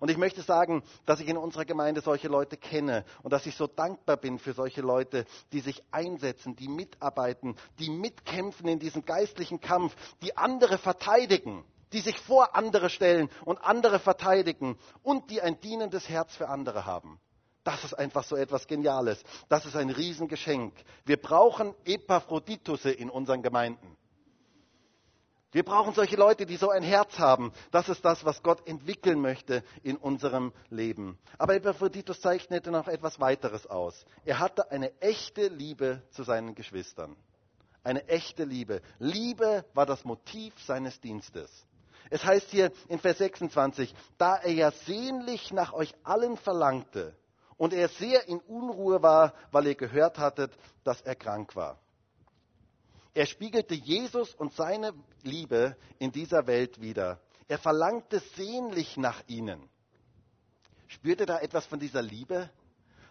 [0.00, 3.56] Und ich möchte sagen, dass ich in unserer Gemeinde solche Leute kenne und dass ich
[3.56, 9.04] so dankbar bin für solche Leute, die sich einsetzen, die mitarbeiten, die mitkämpfen in diesem
[9.04, 15.40] geistlichen Kampf, die andere verteidigen, die sich vor andere stellen und andere verteidigen und die
[15.40, 17.20] ein dienendes Herz für andere haben.
[17.62, 19.22] Das ist einfach so etwas Geniales.
[19.48, 20.74] Das ist ein Riesengeschenk.
[21.06, 23.96] Wir brauchen Epaphroditus in unseren Gemeinden.
[25.54, 27.52] Wir brauchen solche Leute, die so ein Herz haben.
[27.70, 31.16] Das ist das, was Gott entwickeln möchte in unserem Leben.
[31.38, 34.04] Aber Epaphroditus zeichnete noch etwas weiteres aus.
[34.24, 37.14] Er hatte eine echte Liebe zu seinen Geschwistern.
[37.84, 38.82] Eine echte Liebe.
[38.98, 41.64] Liebe war das Motiv seines Dienstes.
[42.10, 47.14] Es heißt hier in Vers 26, da er ja sehnlich nach euch allen verlangte
[47.56, 50.50] und er sehr in Unruhe war, weil ihr gehört hattet,
[50.82, 51.78] dass er krank war.
[53.14, 57.20] Er spiegelte Jesus und seine Liebe in dieser Welt wider.
[57.46, 59.70] Er verlangte sehnlich nach ihnen.
[60.88, 62.50] Spürte da etwas von dieser Liebe?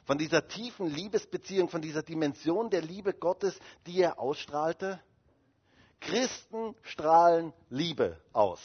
[0.03, 5.01] Von dieser tiefen Liebesbeziehung, von dieser Dimension der Liebe Gottes, die er ausstrahlte?
[6.01, 8.59] Christen strahlen Liebe aus.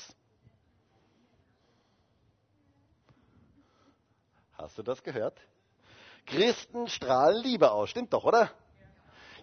[4.54, 5.40] Hast du das gehört?
[6.26, 7.90] Christen strahlen Liebe aus.
[7.90, 8.50] Stimmt doch, oder?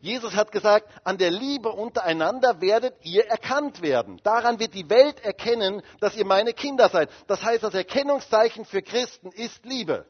[0.06, 4.22] Jesus hat gesagt, an der Liebe untereinander werdet ihr erkannt werden.
[4.24, 7.10] Daran wird die Welt erkennen, dass ihr meine Kinder seid.
[7.26, 10.06] Das heißt, das Erkennungszeichen für Christen ist Liebe.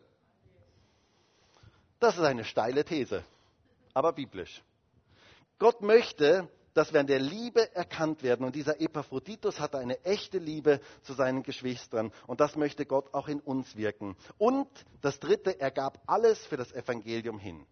[2.01, 3.23] Das ist eine steile These,
[3.93, 4.61] aber biblisch.
[5.59, 8.45] Gott möchte, dass wir an der Liebe erkannt werden.
[8.45, 12.11] Und dieser Epaphroditus hatte eine echte Liebe zu seinen Geschwistern.
[12.27, 14.17] Und das möchte Gott auch in uns wirken.
[14.37, 14.67] Und
[15.01, 17.65] das Dritte, er gab alles für das Evangelium hin.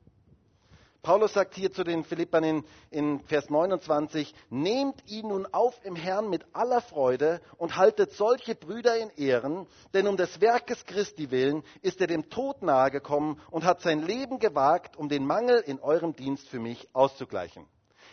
[1.04, 5.98] Paulus sagt hier zu den Philippern in, in, Vers 29, nehmt ihn nun auf im
[5.98, 11.30] Herrn mit aller Freude und haltet solche Brüder in Ehren, denn um des Werkes Christi
[11.30, 15.82] willen ist er dem Tod nahegekommen und hat sein Leben gewagt, um den Mangel in
[15.82, 17.68] eurem Dienst für mich auszugleichen.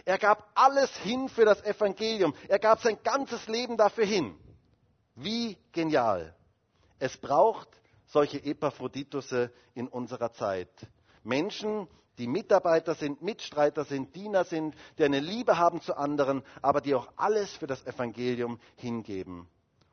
[0.05, 2.35] Er gab alles hin für das Evangelium.
[2.49, 4.37] Er gab sein ganzes Leben dafür hin.
[5.15, 6.35] Wie genial.
[6.99, 7.69] Es braucht
[8.07, 10.71] solche Epaphroditusse in unserer Zeit.
[11.23, 11.87] Menschen,
[12.21, 16.95] die Mitarbeiter sind, Mitstreiter sind, Diener sind, die eine Liebe haben zu anderen, aber die
[16.95, 19.49] auch alles für das Evangelium hingeben.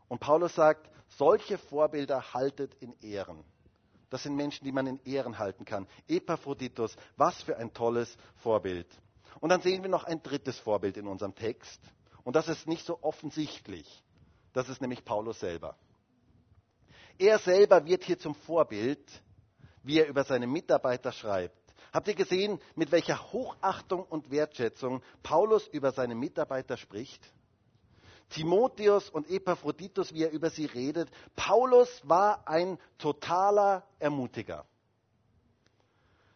[0.10, 3.46] Und Paulus sagt, solche Vorbilder haltet in Ehren.
[4.10, 5.88] Das sind Menschen, die man in Ehren halten kann.
[6.08, 8.88] Epaphroditus, was für ein tolles Vorbild.
[9.40, 11.82] Und dann sehen wir noch ein drittes Vorbild in unserem Text.
[12.26, 14.04] Und das ist nicht so offensichtlich.
[14.52, 15.78] Das ist nämlich Paulus selber.
[17.18, 19.00] Er selber wird hier zum Vorbild,
[19.84, 21.67] wie er über seine Mitarbeiter schreibt.
[21.94, 27.24] Habt ihr gesehen, mit welcher Hochachtung und Wertschätzung Paulus über seine Mitarbeiter spricht?
[28.30, 31.10] Timotheus und Epaphroditus, wie er über sie redet.
[31.36, 34.66] Paulus war ein totaler Ermutiger.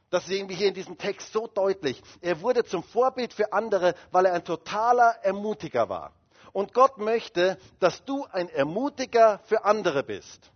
[0.10, 2.02] Das sehen wir hier in diesem Text so deutlich.
[2.20, 6.14] Er wurde zum Vorbild für andere, weil er ein totaler Ermutiger war.
[6.54, 10.52] Und Gott möchte, dass du ein Ermutiger für andere bist.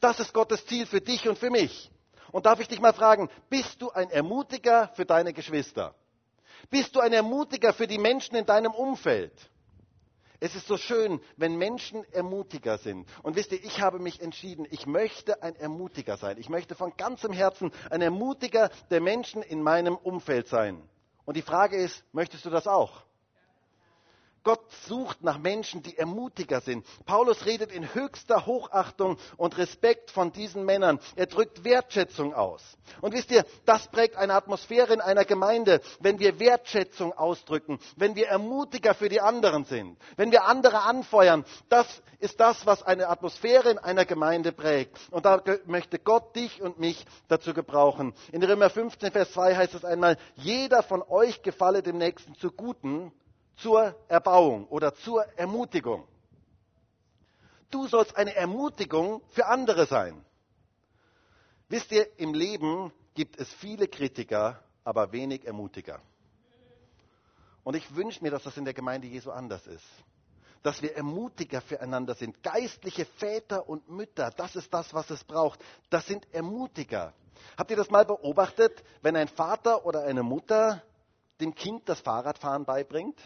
[0.00, 1.90] Das ist Gottes Ziel für dich und für mich.
[2.32, 5.94] Und darf ich dich mal fragen, bist du ein Ermutiger für deine Geschwister?
[6.70, 9.32] Bist du ein Ermutiger für die Menschen in deinem Umfeld?
[10.40, 13.06] Es ist so schön, wenn Menschen Ermutiger sind.
[13.22, 16.36] Und wisst ihr, ich habe mich entschieden, ich möchte ein Ermutiger sein.
[16.38, 20.82] Ich möchte von ganzem Herzen ein Ermutiger der Menschen in meinem Umfeld sein.
[21.26, 23.04] Und die Frage ist, möchtest du das auch?
[24.44, 26.84] Gott sucht nach Menschen, die ermutiger sind.
[27.06, 30.98] Paulus redet in höchster Hochachtung und Respekt von diesen Männern.
[31.16, 32.62] Er drückt Wertschätzung aus.
[33.00, 38.16] Und wisst ihr, das prägt eine Atmosphäre in einer Gemeinde, wenn wir Wertschätzung ausdrücken, wenn
[38.16, 41.44] wir Ermutiger für die anderen sind, wenn wir andere anfeuern.
[41.68, 41.86] Das
[42.18, 44.98] ist das, was eine Atmosphäre in einer Gemeinde prägt.
[45.10, 48.14] Und da möchte Gott dich und mich dazu gebrauchen.
[48.32, 52.50] In Römer 15, Vers 2 heißt es einmal, jeder von euch gefalle dem Nächsten zu
[52.50, 53.12] Guten
[53.56, 56.06] zur Erbauung oder zur Ermutigung.
[57.70, 60.24] Du sollst eine Ermutigung für andere sein.
[61.68, 66.00] Wisst ihr, im Leben gibt es viele Kritiker, aber wenig Ermutiger.
[67.64, 69.86] Und ich wünsche mir, dass das in der Gemeinde Jesu anders ist.
[70.62, 72.42] Dass wir Ermutiger füreinander sind.
[72.42, 75.60] Geistliche Väter und Mütter, das ist das, was es braucht.
[75.90, 77.14] Das sind Ermutiger.
[77.56, 80.82] Habt ihr das mal beobachtet, wenn ein Vater oder eine Mutter
[81.40, 83.18] dem Kind das Fahrradfahren beibringt?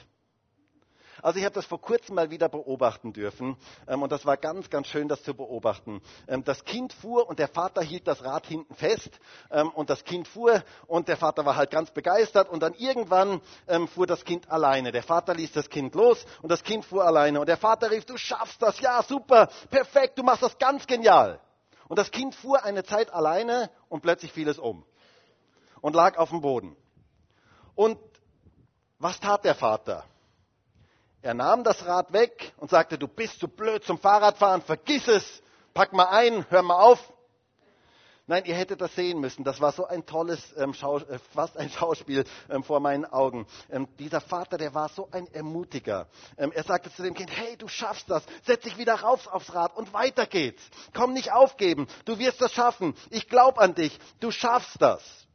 [1.23, 4.71] Also ich habe das vor kurzem mal wieder beobachten dürfen ähm, und das war ganz,
[4.71, 6.03] ganz schön, das zu beobachten.
[6.29, 9.19] Ähm, das Kind fuhr und der Vater hielt das Rad hinten fest
[9.51, 13.41] ähm, und das Kind fuhr und der Vater war halt ganz begeistert und dann irgendwann
[13.69, 14.93] ähm, fuhr das Kind alleine.
[14.93, 18.05] Der Vater ließ das Kind los und das Kind fuhr alleine und der Vater rief,
[18.05, 21.41] du schaffst das, ja super, perfekt, du machst das ganz genial.
[21.89, 24.85] Und das Kind fuhr eine Zeit alleine und plötzlich fiel es um
[25.81, 26.77] und lag auf dem Boden.
[27.75, 27.99] Und
[28.99, 30.05] was tat der Vater?
[31.23, 35.43] Er nahm das Rad weg und sagte, du bist zu blöd zum Fahrradfahren, vergiss es,
[35.75, 37.13] pack mal ein, hör mal auf.
[38.29, 39.45] Nein, ihr hättet das sehen müssen.
[39.45, 43.47] Das war so ein tolles, ähm, Schau, äh, fast ein Schauspiel ähm, vor meinen Augen.
[43.71, 46.09] Ähm, dieser Vater, der war so ein Ermutiger.
[46.37, 48.25] Ähm, er sagte zu dem Kind, hey, du schaffst das.
[48.45, 50.63] Setz dich wieder rauf aufs Rad und weiter geht's.
[50.93, 51.87] Komm nicht aufgeben.
[52.05, 52.97] Du wirst das schaffen.
[53.11, 53.97] Ich glaube an dich.
[54.19, 55.26] Du schaffst das.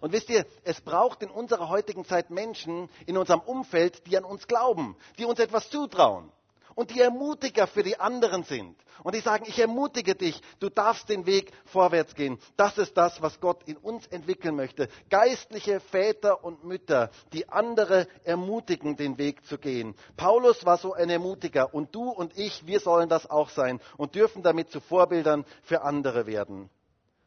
[0.00, 4.24] Und wisst ihr, es braucht in unserer heutigen Zeit Menschen in unserem Umfeld, die an
[4.24, 6.30] uns glauben, die uns etwas zutrauen
[6.74, 8.76] und die Ermutiger für die anderen sind.
[9.02, 12.38] Und die sagen, ich ermutige dich, du darfst den Weg vorwärts gehen.
[12.56, 14.88] Das ist das, was Gott in uns entwickeln möchte.
[15.08, 19.94] Geistliche Väter und Mütter, die andere ermutigen, den Weg zu gehen.
[20.16, 24.14] Paulus war so ein Ermutiger und du und ich, wir sollen das auch sein und
[24.14, 26.68] dürfen damit zu Vorbildern für andere werden.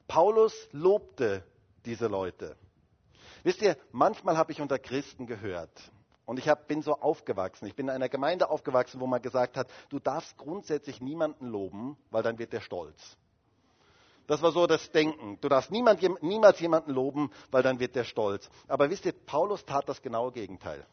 [0.07, 1.43] Paulus lobte
[1.85, 2.55] diese Leute.
[3.43, 5.91] Wisst ihr, manchmal habe ich unter Christen gehört,
[6.25, 7.65] und ich hab, bin so aufgewachsen.
[7.65, 11.97] Ich bin in einer Gemeinde aufgewachsen, wo man gesagt hat, du darfst grundsätzlich niemanden loben,
[12.11, 13.17] weil dann wird der stolz.
[14.27, 15.37] Das war so das Denken.
[15.41, 18.49] Du darfst niemand, niemals jemanden loben, weil dann wird der stolz.
[18.69, 20.85] Aber wisst ihr, Paulus tat das genaue Gegenteil.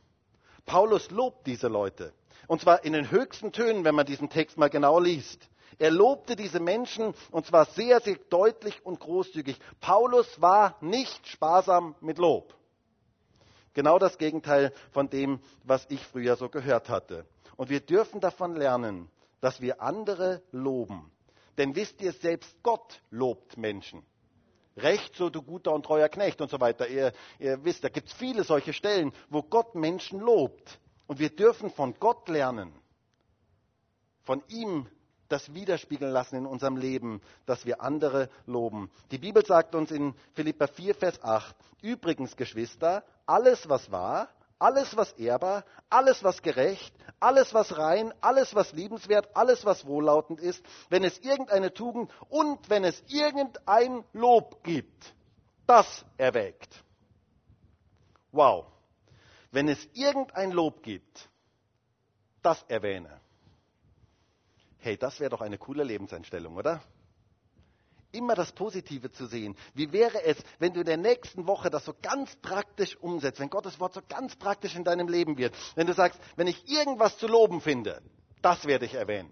[0.67, 2.13] Paulus lobt diese Leute.
[2.49, 5.49] Und zwar in den höchsten Tönen, wenn man diesen Text mal genau liest.
[5.81, 9.59] Er lobte diese Menschen und zwar sehr, sehr deutlich und großzügig.
[9.81, 12.55] Paulus war nicht sparsam mit Lob.
[13.73, 17.25] Genau das Gegenteil von dem, was ich früher so gehört hatte.
[17.57, 21.11] Und wir dürfen davon lernen, dass wir andere loben.
[21.57, 24.03] Denn wisst ihr, selbst Gott lobt Menschen.
[24.77, 26.89] Recht, so du guter und treuer Knecht und so weiter.
[26.89, 30.79] Ihr, ihr wisst, da gibt es viele solche Stellen, wo Gott Menschen lobt.
[31.07, 32.71] Und wir dürfen von Gott lernen,
[34.25, 34.87] von ihm
[35.31, 38.91] das widerspiegeln lassen in unserem Leben, dass wir andere loben.
[39.11, 44.97] Die Bibel sagt uns in Philippa 4, Vers 8, übrigens Geschwister, alles was wahr, alles
[44.97, 50.63] was ehrbar, alles was gerecht, alles was rein, alles was liebenswert, alles was wohllautend ist,
[50.91, 55.15] wenn es irgendeine Tugend und wenn es irgendein Lob gibt,
[55.67, 56.85] das erwägt.
[58.33, 58.67] Wow.
[59.51, 61.29] Wenn es irgendein Lob gibt,
[62.43, 63.21] das erwähne.
[64.81, 66.83] Hey, das wäre doch eine coole Lebenseinstellung, oder?
[68.13, 69.55] Immer das Positive zu sehen.
[69.75, 73.51] Wie wäre es, wenn du in der nächsten Woche das so ganz praktisch umsetzt, wenn
[73.51, 77.19] Gottes Wort so ganz praktisch in deinem Leben wird, wenn du sagst, wenn ich irgendwas
[77.19, 78.03] zu loben finde,
[78.43, 79.31] das werde ich erwähnen.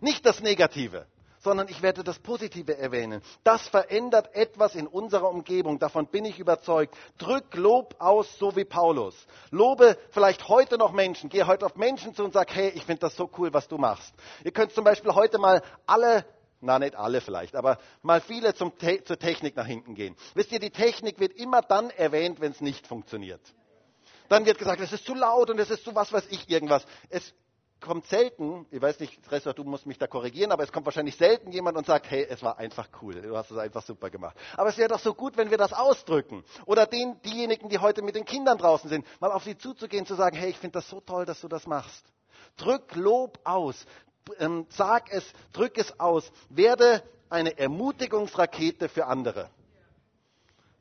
[0.00, 1.06] Nicht das Negative
[1.46, 3.22] sondern ich werde das Positive erwähnen.
[3.44, 6.92] Das verändert etwas in unserer Umgebung, davon bin ich überzeugt.
[7.18, 9.14] Drück Lob aus, so wie Paulus.
[9.52, 13.02] Lobe vielleicht heute noch Menschen, gehe heute auf Menschen zu und sag, hey, ich finde
[13.02, 14.12] das so cool, was du machst.
[14.42, 16.26] Ihr könnt zum Beispiel heute mal alle
[16.60, 20.16] na nicht alle vielleicht, aber mal viele zum Te zur Technik nach hinten gehen.
[20.34, 23.42] Wisst ihr, die Technik wird immer dann erwähnt, wenn es nicht funktioniert.
[24.28, 26.84] Dann wird gesagt, es ist zu laut und es ist zu was weiß ich irgendwas.
[27.08, 27.34] Es
[27.80, 31.16] kommt selten, ich weiß nicht, Ressa, du musst mich da korrigieren, aber es kommt wahrscheinlich
[31.16, 34.36] selten jemand und sagt, hey, es war einfach cool, du hast es einfach super gemacht.
[34.56, 36.44] Aber es wäre doch so gut, wenn wir das ausdrücken.
[36.64, 40.14] Oder den, diejenigen, die heute mit den Kindern draußen sind, mal auf sie zuzugehen, zu
[40.14, 42.04] sagen, hey, ich finde das so toll, dass du das machst.
[42.56, 43.86] Drück Lob aus,
[44.38, 49.50] ähm, sag es, drück es aus, werde eine Ermutigungsrakete für andere.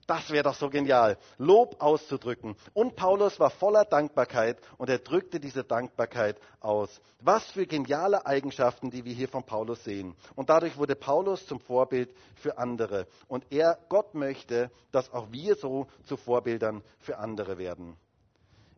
[0.08, 2.56] Das wäre doch so genial, Lob auszudrücken.
[2.74, 7.02] Und Paulus war voller Dankbarkeit und er drückte diese Dankbarkeit aus.
[7.22, 10.16] Was für geniale Eigenschaften, die wir hier von Paulus sehen.
[10.36, 13.08] Und dadurch wurde Paulus zum Vorbild für andere.
[13.28, 17.98] Und er, Gott möchte, dass auch wir so zu Vorbildern für andere werden.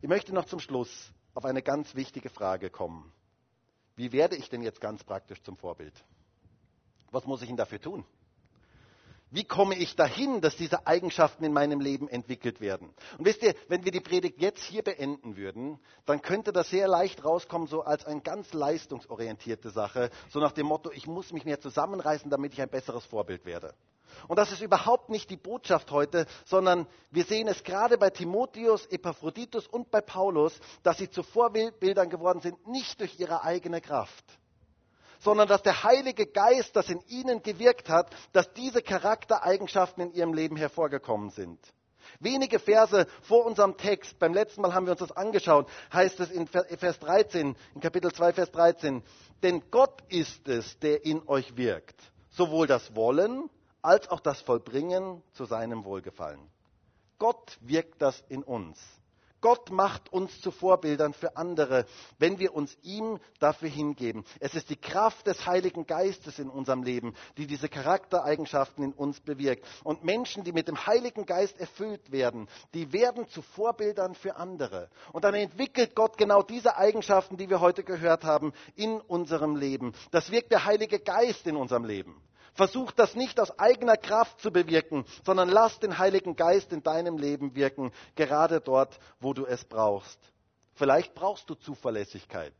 [0.00, 3.12] Ich möchte noch zum Schluss auf eine ganz wichtige Frage kommen.
[3.96, 5.92] Wie werde ich denn jetzt ganz praktisch zum Vorbild?
[7.10, 8.04] Was muss ich denn dafür tun?
[9.30, 12.94] Wie komme ich dahin, dass diese Eigenschaften in meinem Leben entwickelt werden?
[13.18, 16.88] Und wisst ihr, wenn wir die Predigt jetzt hier beenden würden, dann könnte das sehr
[16.88, 21.44] leicht rauskommen, so als eine ganz leistungsorientierte Sache, so nach dem Motto, ich muss mich
[21.44, 23.74] mehr zusammenreißen, damit ich ein besseres Vorbild werde.
[24.26, 28.86] Und das ist überhaupt nicht die Botschaft heute, sondern wir sehen es gerade bei Timotheus,
[28.86, 34.24] Epaphroditus und bei Paulus, dass sie zu Vorbildern geworden sind, nicht durch ihre eigene Kraft,
[35.18, 40.34] sondern dass der Heilige Geist, das in ihnen gewirkt hat, dass diese Charaktereigenschaften in ihrem
[40.34, 41.58] Leben hervorgekommen sind.
[42.20, 46.30] Wenige Verse vor unserem Text, beim letzten Mal haben wir uns das angeschaut, heißt es
[46.30, 49.02] in Vers 13, in Kapitel 2, Vers 13,
[49.42, 53.50] denn Gott ist es, der in euch wirkt, sowohl das Wollen
[53.82, 56.40] als auch das Vollbringen zu seinem Wohlgefallen.
[57.18, 58.78] Gott wirkt das in uns.
[59.40, 61.86] Gott macht uns zu Vorbildern für andere,
[62.18, 64.24] wenn wir uns ihm dafür hingeben.
[64.40, 69.20] Es ist die Kraft des Heiligen Geistes in unserem Leben, die diese Charaktereigenschaften in uns
[69.20, 69.64] bewirkt.
[69.84, 74.88] Und Menschen, die mit dem Heiligen Geist erfüllt werden, die werden zu Vorbildern für andere.
[75.12, 79.94] Und dann entwickelt Gott genau diese Eigenschaften, die wir heute gehört haben, in unserem Leben.
[80.10, 82.20] Das wirkt der Heilige Geist in unserem Leben.
[82.58, 87.16] Versuch das nicht aus eigener Kraft zu bewirken, sondern lass den Heiligen Geist in deinem
[87.16, 90.18] Leben wirken, gerade dort, wo du es brauchst.
[90.74, 92.52] Vielleicht brauchst du Zuverlässigkeit.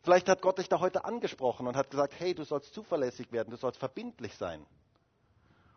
[0.00, 3.50] Vielleicht hat Gott dich da heute angesprochen und hat gesagt, hey, du sollst zuverlässig werden,
[3.50, 4.64] du sollst verbindlich sein.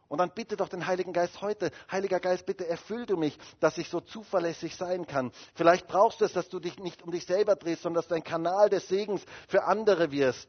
[0.08, 3.78] Und dann bitte doch den Heiligen Geist heute, Heiliger Geist, bitte erfüll du mich, dass
[3.78, 5.34] ich so zuverlässig sein kann.
[5.56, 8.16] Vielleicht brauchst du es, dass du dich nicht um dich selber drehst, sondern dass du
[8.16, 10.48] ein Kanal des Segens für andere wirst.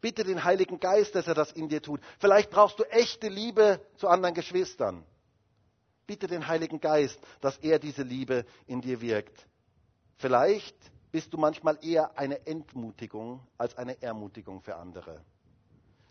[0.00, 2.00] Bitte den Heiligen Geist, dass er das in dir tut.
[2.18, 5.04] Vielleicht brauchst du echte Liebe zu anderen Geschwistern.
[6.06, 9.46] Bitte den Heiligen Geist, dass er diese Liebe in dir wirkt.
[10.16, 10.76] Vielleicht
[11.10, 15.24] bist du manchmal eher eine Entmutigung als eine Ermutigung für andere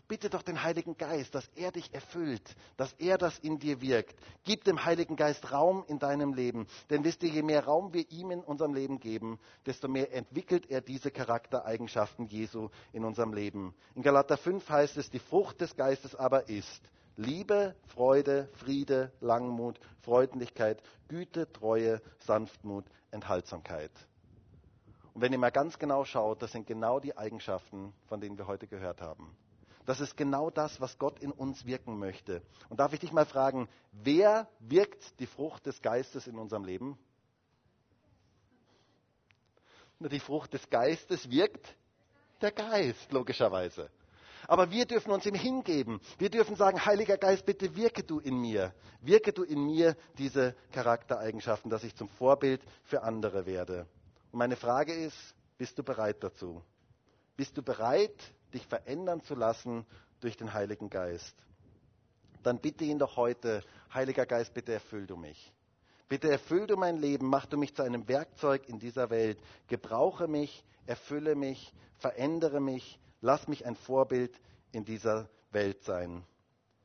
[0.08, 4.18] bitte doch den Heiligen Geist, dass er dich erfüllt, dass er das in dir wirkt.
[4.44, 6.66] Gib dem Heiligen Geist Raum in deinem Leben.
[6.90, 10.70] Denn wisst ihr, je mehr Raum wir ihm in unserem Leben geben, desto mehr entwickelt
[10.70, 13.74] er diese Charaktereigenschaften Jesu in unserem Leben.
[13.94, 16.82] In Galater 5 heißt es, die Frucht des Geistes aber ist
[17.16, 23.90] Liebe, Freude, Friede, Langmut, Freundlichkeit, Güte, Treue, Sanftmut, Enthaltsamkeit.
[25.14, 28.46] Und wenn ihr mal ganz genau schaut, das sind genau die Eigenschaften, von denen wir
[28.46, 29.36] heute gehört haben.
[29.88, 32.42] Das ist genau das, was Gott in uns wirken möchte.
[32.68, 36.98] Und darf ich dich mal fragen, wer wirkt die Frucht des Geistes in unserem Leben?
[39.98, 41.74] Die Frucht des Geistes wirkt
[42.42, 43.88] der Geist, logischerweise.
[44.46, 46.02] Aber wir dürfen uns ihm hingeben.
[46.18, 48.74] Wir dürfen sagen, Heiliger Geist, bitte wirke du in mir.
[49.00, 53.86] Wirke du in mir diese Charaktereigenschaften, dass ich zum Vorbild für andere werde.
[54.32, 56.62] Und meine Frage ist, bist du bereit dazu?
[57.38, 59.86] Bist du bereit, dich verändern zu lassen
[60.20, 61.36] durch den Heiligen Geist,
[62.42, 65.52] dann bitte ihn doch heute, Heiliger Geist, bitte erfüll du mich.
[66.08, 69.38] Bitte erfüll du mein Leben, mach du mich zu einem Werkzeug in dieser Welt.
[69.66, 74.40] Gebrauche mich, erfülle mich, verändere mich, lass mich ein Vorbild
[74.72, 76.24] in dieser Welt sein.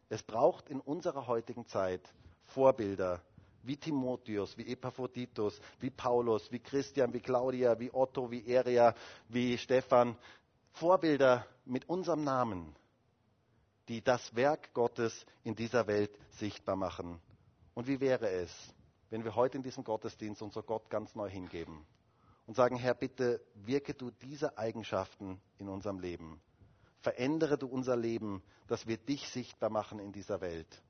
[0.09, 2.01] Es braucht in unserer heutigen Zeit
[2.43, 3.21] Vorbilder
[3.63, 8.93] wie Timotheus, wie Epaphroditus, wie Paulus, wie Christian, wie Claudia, wie Otto, wie Eria,
[9.29, 10.17] wie Stefan,
[10.73, 12.75] Vorbilder mit unserem Namen,
[13.87, 17.19] die das Werk Gottes in dieser Welt sichtbar machen.
[17.75, 18.51] Und wie wäre es,
[19.11, 21.85] wenn wir heute in diesem Gottesdienst unser Gott ganz neu hingeben
[22.47, 26.41] und sagen, Herr, bitte wirke du diese Eigenschaften in unserem Leben.
[27.01, 30.81] Verändere du unser Leben, dass wir dich sichtbar machen in dieser Welt.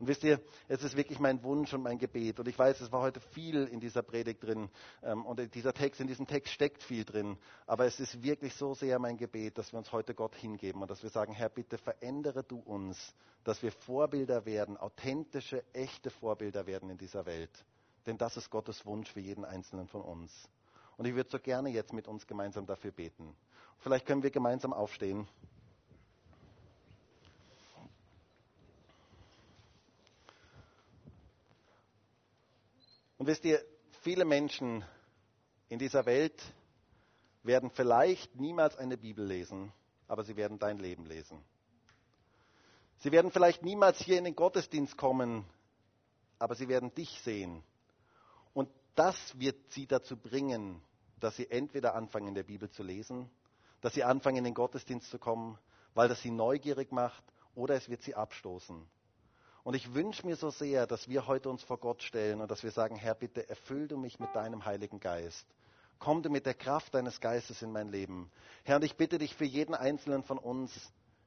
[0.00, 2.40] Und wisst ihr, es ist wirklich mein Wunsch und mein Gebet.
[2.40, 4.70] Und ich weiß, es war heute viel in dieser Predigt drin.
[5.02, 7.36] Ähm, und dieser Text, in diesem Text steckt viel drin.
[7.66, 10.90] Aber es ist wirklich so sehr mein Gebet, dass wir uns heute Gott hingeben und
[10.90, 16.66] dass wir sagen, Herr, bitte verändere du uns, dass wir Vorbilder werden, authentische, echte Vorbilder
[16.66, 17.64] werden in dieser Welt.
[18.06, 20.48] Denn das ist Gottes Wunsch für jeden Einzelnen von uns.
[20.96, 23.36] Und ich würde so gerne jetzt mit uns gemeinsam dafür beten.
[23.80, 25.28] Vielleicht können wir gemeinsam aufstehen.
[33.20, 33.62] Und wisst ihr,
[34.00, 34.82] viele Menschen
[35.68, 36.42] in dieser Welt
[37.42, 39.74] werden vielleicht niemals eine Bibel lesen,
[40.08, 41.44] aber sie werden dein Leben lesen.
[43.00, 45.44] Sie werden vielleicht niemals hier in den Gottesdienst kommen,
[46.38, 47.62] aber sie werden dich sehen.
[48.54, 50.80] Und das wird sie dazu bringen,
[51.18, 53.28] dass sie entweder anfangen, in der Bibel zu lesen,
[53.82, 55.58] dass sie anfangen, in den Gottesdienst zu kommen,
[55.92, 57.22] weil das sie neugierig macht,
[57.54, 58.88] oder es wird sie abstoßen.
[59.62, 62.62] Und ich wünsche mir so sehr, dass wir heute uns vor Gott stellen und dass
[62.62, 65.46] wir sagen, Herr, bitte erfüll du mich mit deinem Heiligen Geist.
[65.98, 68.30] Komm du mit der Kraft deines Geistes in mein Leben.
[68.64, 70.72] Herr, und ich bitte dich für jeden Einzelnen von uns,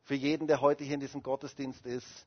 [0.04, 2.26] für jeden, der heute hier in diesem Gottesdienst ist.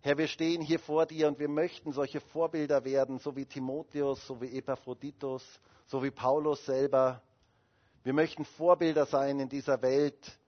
[0.00, 4.26] Herr, wir stehen hier vor dir und wir möchten solche Vorbilder werden, so wie Timotheus,
[4.26, 5.44] so wie Epaphroditus,
[5.86, 7.20] so wie Paulus selber.
[8.04, 10.38] Wir möchten Vorbilder sein in dieser Welt,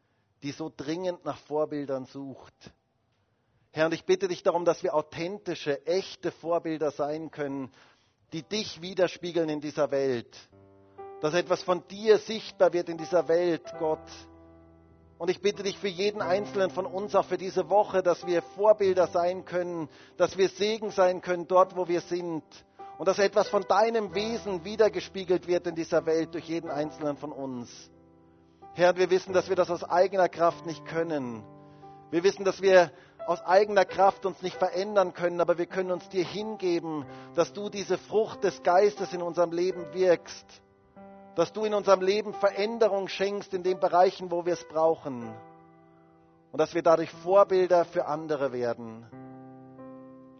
[0.42, 2.54] die so dringend nach Vorbildern sucht.
[3.70, 7.70] Herr, und ich bitte dich darum, dass wir authentische, echte Vorbilder sein können,
[8.32, 10.36] die dich widerspiegeln in dieser Welt.
[11.20, 14.08] Dass etwas von dir sichtbar wird in dieser Welt, Gott.
[15.18, 18.40] Und ich bitte dich für jeden Einzelnen von uns, auch für diese Woche, dass wir
[18.40, 22.44] Vorbilder sein können, dass wir Segen sein können dort, wo wir sind.
[22.98, 27.32] Und dass etwas von deinem Wesen wiedergespiegelt wird in dieser Welt durch jeden Einzelnen von
[27.32, 27.68] uns.
[28.74, 31.42] Herr, wir wissen, dass wir das aus eigener Kraft nicht können.
[32.10, 32.92] Wir wissen, dass wir
[33.28, 37.04] aus eigener Kraft uns nicht verändern können, aber wir können uns dir hingeben,
[37.34, 40.46] dass du diese Frucht des Geistes in unserem Leben wirkst,
[41.34, 45.30] dass du in unserem Leben Veränderung schenkst in den Bereichen, wo wir es brauchen
[46.52, 49.04] und dass wir dadurch Vorbilder für andere werden.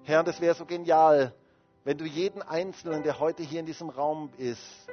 [0.04, 1.34] Herr, und es wäre so genial,
[1.84, 4.88] wenn du jeden Einzelnen, der heute hier in diesem Raum ist,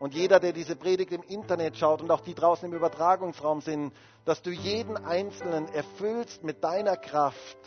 [0.00, 3.92] und jeder, der diese Predigt im Internet schaut und auch die draußen im Übertragungsraum sind,
[4.24, 7.58] dass du jeden Einzelnen erfüllst mit deiner Kraft,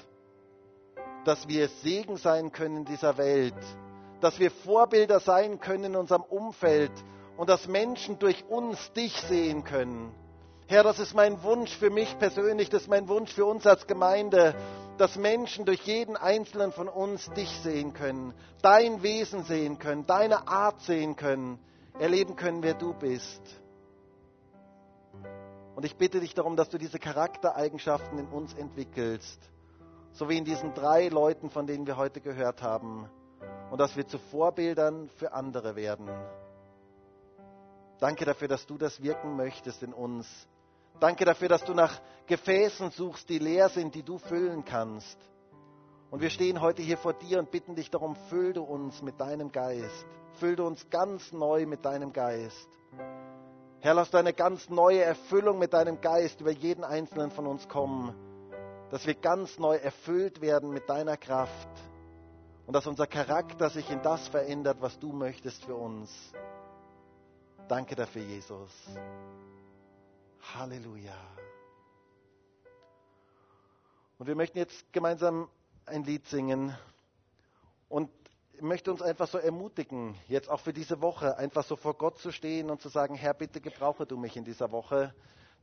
[1.25, 3.53] dass wir Segen sein können in dieser Welt,
[4.19, 6.91] dass wir Vorbilder sein können in unserem Umfeld
[7.37, 10.11] und dass Menschen durch uns dich sehen können.
[10.65, 13.85] Herr, das ist mein Wunsch für mich persönlich, das ist mein Wunsch für uns als
[13.85, 14.55] Gemeinde,
[14.97, 20.47] dass Menschen durch jeden einzelnen von uns dich sehen können, dein Wesen sehen können, deine
[20.47, 21.59] Art sehen können
[21.99, 23.41] erleben können, wer du bist.
[25.75, 29.39] Und ich bitte dich darum, dass du diese Charaktereigenschaften in uns entwickelst,
[30.11, 33.09] so wie in diesen drei Leuten, von denen wir heute gehört haben,
[33.71, 36.09] und dass wir zu Vorbildern für andere werden.
[37.99, 40.27] Danke dafür, dass du das wirken möchtest in uns.
[40.99, 45.17] Danke dafür, dass du nach Gefäßen suchst, die leer sind, die du füllen kannst.
[46.13, 49.19] Und wir stehen heute hier vor dir und bitten dich darum, füll du uns mit
[49.19, 50.05] deinem Geist.
[50.33, 52.69] Füll du uns ganz neu mit deinem Geist.
[53.79, 58.13] Herr, lass deine ganz neue Erfüllung mit deinem Geist über jeden einzelnen von uns kommen,
[58.91, 61.69] dass wir ganz neu erfüllt werden mit deiner Kraft
[62.67, 66.11] und dass unser Charakter sich in das verändert, was du möchtest für uns.
[67.67, 68.69] Danke dafür, Jesus.
[70.53, 71.17] Halleluja.
[74.19, 75.49] Und wir möchten jetzt gemeinsam
[75.85, 76.75] ein Lied singen
[77.89, 78.09] und
[78.61, 82.31] möchte uns einfach so ermutigen, jetzt auch für diese Woche, einfach so vor Gott zu
[82.31, 85.13] stehen und zu sagen, Herr, bitte gebrauche du mich in dieser Woche,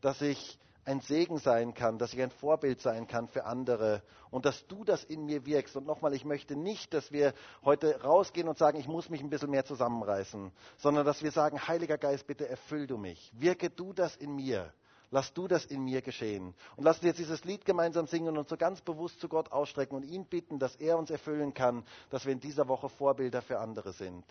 [0.01, 4.45] dass ich ein Segen sein kann, dass ich ein Vorbild sein kann für andere und
[4.45, 5.77] dass du das in mir wirkst.
[5.77, 9.31] Und nochmal, ich möchte nicht, dass wir heute rausgehen und sagen, ich muss mich ein
[9.31, 13.93] bisschen mehr zusammenreißen, sondern dass wir sagen, Heiliger Geist, bitte erfüll du mich, wirke du
[13.93, 14.73] das in mir.
[15.13, 16.55] Lass du das in mir geschehen.
[16.77, 19.97] Und lass uns jetzt dieses Lied gemeinsam singen und so ganz bewusst zu Gott ausstrecken
[19.97, 23.59] und ihn bitten, dass er uns erfüllen kann, dass wir in dieser Woche Vorbilder für
[23.59, 24.25] andere sind.